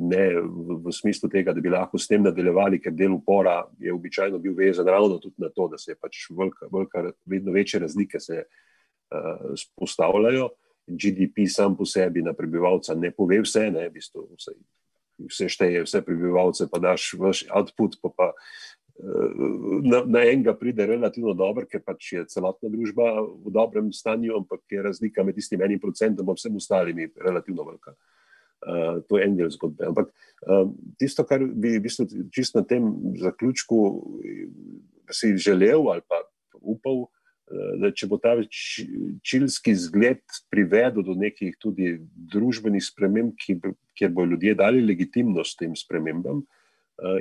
ne 0.00 0.40
v, 0.40 0.80
v 0.86 0.92
smislu 0.92 1.28
tega, 1.28 1.52
da 1.52 1.60
bi 1.60 1.72
lahko 1.72 1.98
s 2.00 2.08
tem 2.08 2.22
nadaljevali, 2.24 2.80
ker 2.80 2.94
del 2.96 3.12
upora 3.18 3.60
je 3.80 3.92
običajno 3.92 4.40
bil 4.40 4.54
vezan 4.56 4.88
ravno 4.88 5.18
tudi 5.20 5.42
na 5.44 5.50
to, 5.52 5.68
da 5.68 5.78
se 5.78 5.94
pač 6.00 6.24
velika, 6.30 6.70
velika, 6.72 7.04
vedno 7.28 7.52
večje 7.52 7.82
razlike 7.84 8.20
se 8.20 8.44
uh, 8.44 9.52
spostavljajo. 9.60 10.48
GDP 10.90 11.44
sam 11.46 11.76
po 11.76 11.84
sebi 11.86 12.22
na 12.22 12.32
prebivalca 12.34 12.96
ne 12.98 13.12
pove 13.14 13.42
vse, 13.44 13.68
ne, 13.70 13.86
v 13.90 13.94
bistvu 13.98 14.24
vse, 14.32 14.56
vse 15.28 15.48
šteje, 15.52 15.84
vse 15.84 16.00
prebivalce, 16.06 16.66
pa 16.72 16.80
daš 16.82 17.12
vaš 17.20 17.44
output, 17.52 17.98
pa, 18.00 18.10
pa 18.16 18.30
uh, 18.32 19.34
na, 19.84 20.00
na 20.06 20.24
enega 20.30 20.56
pride 20.56 20.86
relativno 20.88 21.36
dobro, 21.36 21.68
ker 21.68 21.84
pač 21.84 22.14
je 22.16 22.24
celotna 22.32 22.72
družba 22.72 23.12
v 23.20 23.52
dobrem 23.52 23.92
stanju, 23.92 24.40
ampak 24.40 24.64
je 24.72 24.86
razlika 24.88 25.26
med 25.26 25.36
tistim 25.36 25.60
enim 25.62 25.82
procentom 25.82 26.32
in 26.32 26.40
vsem 26.40 26.56
ostalimi 26.56 27.10
relativno 27.20 27.68
velika. 27.68 27.92
Uh, 27.92 28.19
Uh, 28.60 29.00
to 29.08 29.16
je 29.16 29.24
en 29.24 29.36
del 29.38 29.50
zgodbe. 29.50 29.86
Ampak 29.88 30.10
uh, 30.12 30.66
tisto, 31.00 31.24
kar 31.24 31.40
bi 31.40 31.78
v 31.78 31.84
bistvu 31.86 32.28
čisto 32.28 32.60
na 32.60 32.66
tem 32.68 32.90
zaključku 33.16 33.78
si 35.10 35.32
želel 35.40 35.88
ali 35.90 36.04
pa 36.06 36.20
upal 36.60 37.08
da 37.50 37.90
če 37.90 38.06
bo 38.10 38.18
ta 38.22 38.36
čilski 39.26 39.74
zgled 39.74 40.22
privedel 40.52 41.02
do 41.06 41.16
nekih 41.18 41.56
tudi 41.58 41.96
družbenih 42.30 42.82
sprememb, 42.84 43.34
kjer 43.98 44.12
bo 44.14 44.26
ljudje 44.28 44.54
dali 44.58 44.84
legitimnost 44.84 45.58
tem 45.58 45.74
spremembam 45.76 46.44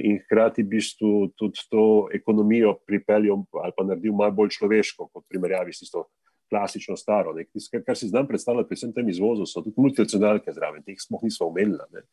in 0.03 0.19
hkrati 0.25 0.63
v 0.65 0.75
bistvu 0.75 1.11
tudi 1.39 1.63
to 1.71 1.83
ekonomijo 2.13 2.75
pripeljal 2.85 3.45
ali 3.63 3.75
pa 3.77 3.85
naredil 3.87 4.13
malo 4.13 4.35
bolj 4.41 4.53
človeško, 4.57 5.07
kot 5.07 5.25
primerjavi 5.31 5.73
s 5.73 5.85
tisto 5.85 6.05
klasično 6.49 6.97
staro. 6.97 7.33
Tisto, 7.53 7.81
kar 7.85 7.97
si 7.97 8.07
znam 8.07 8.27
predstavljati 8.27 8.67
pri 8.69 8.79
vsem 8.79 8.93
tem 8.93 9.09
izvozu, 9.09 9.45
so 9.45 9.63
tudi 9.63 9.81
multinacionalke 9.81 10.53
zraven, 10.53 10.83
teh 10.83 10.97
smo 10.99 11.19
nismo 11.23 11.47
omenili. 11.47 12.03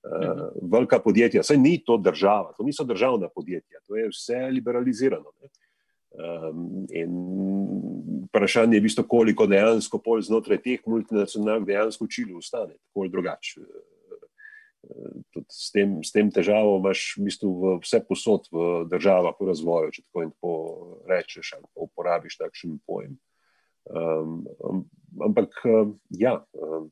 Uh, 0.00 0.46
velika 0.72 0.98
podjetja, 0.98 1.42
saj 1.44 1.58
ni 1.60 1.74
to 1.84 1.98
država, 2.00 2.54
to 2.56 2.64
niso 2.64 2.84
državna 2.88 3.28
podjetja, 3.28 3.82
to 3.86 3.96
je 3.96 4.08
vse 4.08 4.46
liberalizirano. 4.52 5.32
Ne? 5.42 5.50
Um, 6.10 6.86
in 6.90 7.12
vprašanje 8.24 8.76
je, 8.76 8.80
bistvo, 8.80 9.04
koliko 9.04 9.46
dejansko 9.46 10.00
pol 10.02 10.22
znotraj 10.24 10.58
teh 10.64 10.80
multinacionalk 10.86 11.66
dejansko 11.68 12.08
učili 12.08 12.34
ostane, 12.34 12.78
tako 12.80 13.04
ali 13.04 13.12
drugače. 13.12 13.60
Uh, 13.60 13.90
s, 15.48 15.70
s 16.02 16.12
tem 16.12 16.30
težavo 16.32 16.78
imaš 16.78 17.14
v 17.18 17.26
bistvu 17.28 17.50
v 17.50 17.72
vse 17.84 18.00
posod 18.08 18.48
v 18.52 18.84
državah 18.90 19.36
v 19.36 19.48
razvoju, 19.50 19.92
če 19.94 20.04
tako 20.06 20.24
in 20.24 20.32
tako 20.32 20.54
rečeš 21.10 21.52
ali 21.58 21.68
uporabiš 21.76 22.38
takšen 22.40 22.78
pojem. 22.88 23.18
Um, 23.88 24.44
ampak 25.24 25.56
ja, 26.10 26.36
um, 26.52 26.90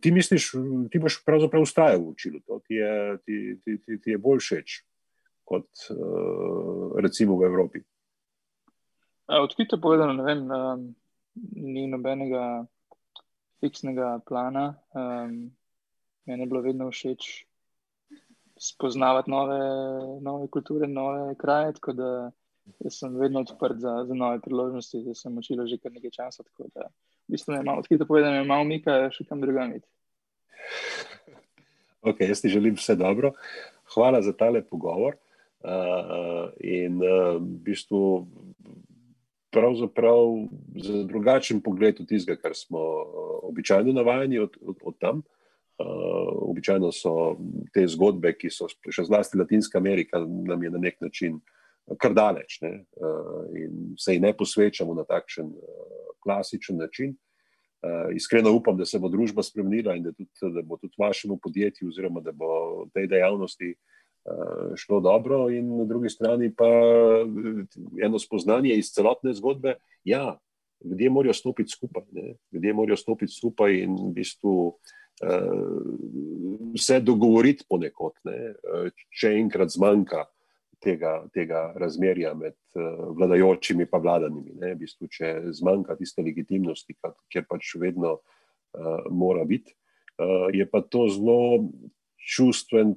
ti 0.00 0.12
misliš, 0.14 0.52
ti 0.90 1.00
boš 1.02 1.20
pravzaprav 1.26 1.64
ustrajal 1.66 2.00
v 2.00 2.12
učilu, 2.14 2.40
to 2.46 2.60
ti 2.64 2.78
je, 2.78 3.18
ti, 3.26 3.38
ti, 3.64 3.78
ti, 3.82 3.98
ti 4.00 4.14
je 4.14 4.18
bolj 4.18 4.40
všeč 4.40 4.78
kot 5.44 5.68
uh, 5.92 6.94
recimo 7.04 7.36
v 7.36 7.48
Evropi? 7.50 7.82
Odkrito 9.28 9.80
povedano, 9.80 10.12
ne 10.16 10.24
vem, 10.24 10.40
um, 10.48 10.86
ni 11.56 11.86
nobenega 11.88 12.64
fiksnega 13.60 14.20
plana. 14.28 14.74
Um, 14.92 15.52
meni 16.28 16.42
je 16.44 16.48
bilo 16.48 16.60
vedno 16.64 16.90
všeč 16.90 17.44
spoznavati 18.60 19.30
nove, 19.30 19.60
nove 20.20 20.48
kulture, 20.48 20.88
nove 20.88 21.34
kraje. 21.40 21.72
Tako 21.80 21.92
da 21.92 22.10
sem 22.90 23.16
vedno 23.16 23.40
odprt 23.44 23.78
za, 23.80 24.04
za 24.08 24.14
nove 24.14 24.40
priložnosti, 24.40 25.02
da 25.04 25.14
sem 25.14 25.38
učil 25.38 25.66
že 25.66 25.78
kar 25.82 25.92
nekaj 25.92 26.10
časa. 26.10 26.42
Tako 26.42 26.68
da, 26.74 26.88
v 27.28 27.36
bistvu, 27.36 27.56
malo, 27.62 27.84
odkrito 27.84 28.06
povedano, 28.06 28.40
je 28.40 28.48
malo 28.48 28.64
mika, 28.68 29.10
še 29.14 29.26
kam 29.28 29.44
drugam. 29.44 29.76
Ok, 32.04 32.20
jaz 32.20 32.42
ti 32.44 32.50
želim 32.52 32.74
vse 32.76 32.98
dobro. 33.00 33.30
Hvala 33.94 34.20
za 34.22 34.34
tale 34.36 34.60
pogovor. 34.60 35.16
Uh, 35.64 36.52
in 36.60 37.00
uh, 37.00 37.40
v 37.40 37.62
bistvu 37.64 38.26
pravzaprav 39.48 40.34
za 40.76 41.04
drugačen 41.08 41.62
pogled 41.64 42.00
od 42.00 42.08
tistega, 42.08 42.36
kar 42.36 42.52
smo 42.52 42.78
uh, 42.78 43.06
običajno 43.48 43.92
navajeni 43.96 44.38
od, 44.38 44.58
od, 44.60 44.76
od 44.84 44.98
tam. 45.00 45.22
Uh, 45.80 45.86
običajno 46.50 46.92
so 46.92 47.38
te 47.72 47.86
zgodbe, 47.88 48.34
ki 48.36 48.52
so 48.52 48.68
še 48.68 49.06
zlasti 49.08 49.40
Latinska 49.40 49.80
Amerika, 49.80 50.20
nam 50.20 50.62
je 50.62 50.70
na 50.70 50.84
nek 50.84 51.00
način 51.00 51.40
kar 52.00 52.14
daleč 52.16 52.60
ne? 52.62 52.84
uh, 52.96 53.44
in 53.58 53.94
se 53.98 54.14
jih 54.14 54.22
ne 54.22 54.32
posvečamo 54.36 54.94
na 54.94 55.04
takšen 55.04 55.50
uh, 55.52 56.12
klasičen 56.24 56.80
način. 56.80 57.16
Uh, 57.84 58.08
iskreno 58.16 58.52
upam, 58.56 58.76
da 58.76 58.86
se 58.88 58.98
bo 58.98 59.10
družba 59.12 59.42
spremenila 59.44 59.96
in 59.96 60.06
da, 60.06 60.12
tudi, 60.12 60.30
da 60.54 60.62
bo 60.62 60.78
tudi 60.80 60.96
vašemu 60.98 61.36
podjetju 61.42 61.88
oziroma 61.88 62.20
da 62.24 62.32
bo 62.32 62.86
tej 62.94 63.06
dejavnosti 63.12 63.74
uh, 63.74 63.94
Eh, 64.24 64.76
šlo 64.76 65.00
dobro, 65.00 65.50
in 65.50 65.76
na 65.76 65.84
drugi 65.84 66.08
strani 66.08 66.54
pa 66.54 66.64
eh, 66.64 68.04
eno 68.04 68.18
spoznanje 68.18 68.72
iz 68.74 68.88
celotne 68.92 69.34
zgodbe. 69.34 69.74
Ja, 70.04 70.38
ljudje 70.84 71.10
morajo 71.10 71.32
stopiti 71.32 71.70
skupaj, 71.70 72.02
ljudje 72.52 72.72
morajo 72.72 72.96
stopiti 72.96 73.32
skupaj 73.32 73.76
in 73.82 73.94
v 73.94 74.12
bistvu 74.12 74.54
uh, 74.66 74.78
se 76.80 77.00
dogovoriti 77.00 77.64
ponekod, 77.68 78.12
ne? 78.24 78.54
če 79.20 79.30
enkrat 79.38 79.72
zmanjka 79.72 80.24
tega, 80.84 81.12
tega 81.34 81.64
razmerja 81.80 82.34
med 82.38 82.56
uh, 82.76 83.14
vladajočimi 83.16 83.86
in 83.86 84.02
vladanimi. 84.02 84.56
V 84.60 84.74
bistvu, 84.80 85.08
če 85.10 85.32
zmanjka 85.56 85.96
tiste 85.98 86.22
legitimnosti, 86.22 86.96
kjer 87.32 87.46
pač 87.48 87.74
vedno 87.80 88.18
uh, 88.18 89.08
mora 89.10 89.44
biti, 89.48 89.74
uh, 90.18 90.48
je 90.52 90.68
pa 90.70 90.82
to 90.82 91.08
zelo 91.12 91.64
čustven 92.20 92.94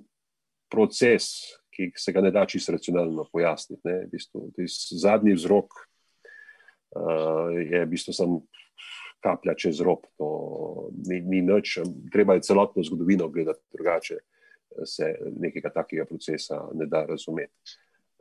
proces, 0.72 1.32
ki 1.72 1.92
se 1.96 2.12
ga 2.12 2.22
ne 2.26 2.32
da 2.34 2.46
čisto 2.50 2.74
racionalno 2.76 3.28
pojasniti. 3.32 3.82
V 3.86 4.12
bistvu, 4.12 4.52
zadnji 4.98 5.38
vzrok 5.38 5.74
uh, 5.78 7.54
je 7.54 7.84
v 7.86 7.90
bistvu 7.92 8.16
samo 8.16 8.44
kaplja 9.24 9.56
čez 9.58 9.82
rob. 9.82 10.06
To 10.18 10.90
ni, 11.08 11.22
ni 11.22 11.42
nič, 11.46 11.80
treba 12.14 12.38
je 12.38 12.46
celotno 12.48 12.84
zgodovino 12.84 13.30
gledati 13.30 13.64
drugače, 13.74 14.20
se 14.86 15.16
nekega 15.40 15.70
takega 15.70 16.06
procesa 16.06 16.62
ne 16.74 16.86
da 16.86 17.06
razumeti. 17.06 17.54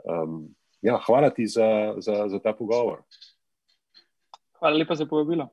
Um, 0.05 0.55
ja, 0.83 1.01
hvala 1.07 1.31
ti 1.31 1.47
za, 1.47 1.95
za, 1.99 2.29
za 2.29 2.39
ta 2.39 2.53
pogovor. 2.53 3.03
Hvala 4.59 4.77
lepa 4.77 4.95
za 4.95 5.07
povabilo. 5.07 5.49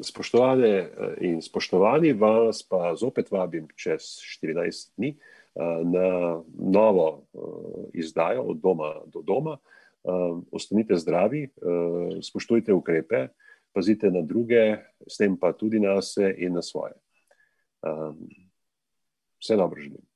Spoštovane 0.00 0.68
eh, 0.68 0.90
in 1.20 1.42
spoštovani, 1.42 2.12
vas 2.12 2.62
pa 2.68 2.94
zopet 2.96 3.30
vabim 3.30 3.68
čez 3.76 4.16
14 4.40 4.96
dni 4.96 5.10
eh, 5.12 5.18
na 5.84 6.40
novo 6.58 7.08
eh, 7.20 7.38
izdajo 8.00 8.42
od 8.42 8.60
doma 8.60 8.94
do 9.06 9.22
doma. 9.22 9.58
Ostanite 10.52 10.94
zdravi, 10.96 11.48
spoštujte 12.22 12.70
ukrepe, 12.72 13.24
pazite 13.74 14.06
na 14.10 14.20
druge, 14.22 14.76
s 15.02 15.18
tem 15.18 15.34
pa 15.34 15.50
tudi 15.52 15.80
na 15.82 15.98
sebe 15.98 16.30
in 16.38 16.54
na 16.54 16.62
svoje. 16.62 16.94
Sve 19.46 19.56
dobro 19.56 19.80
želim. 19.80 20.15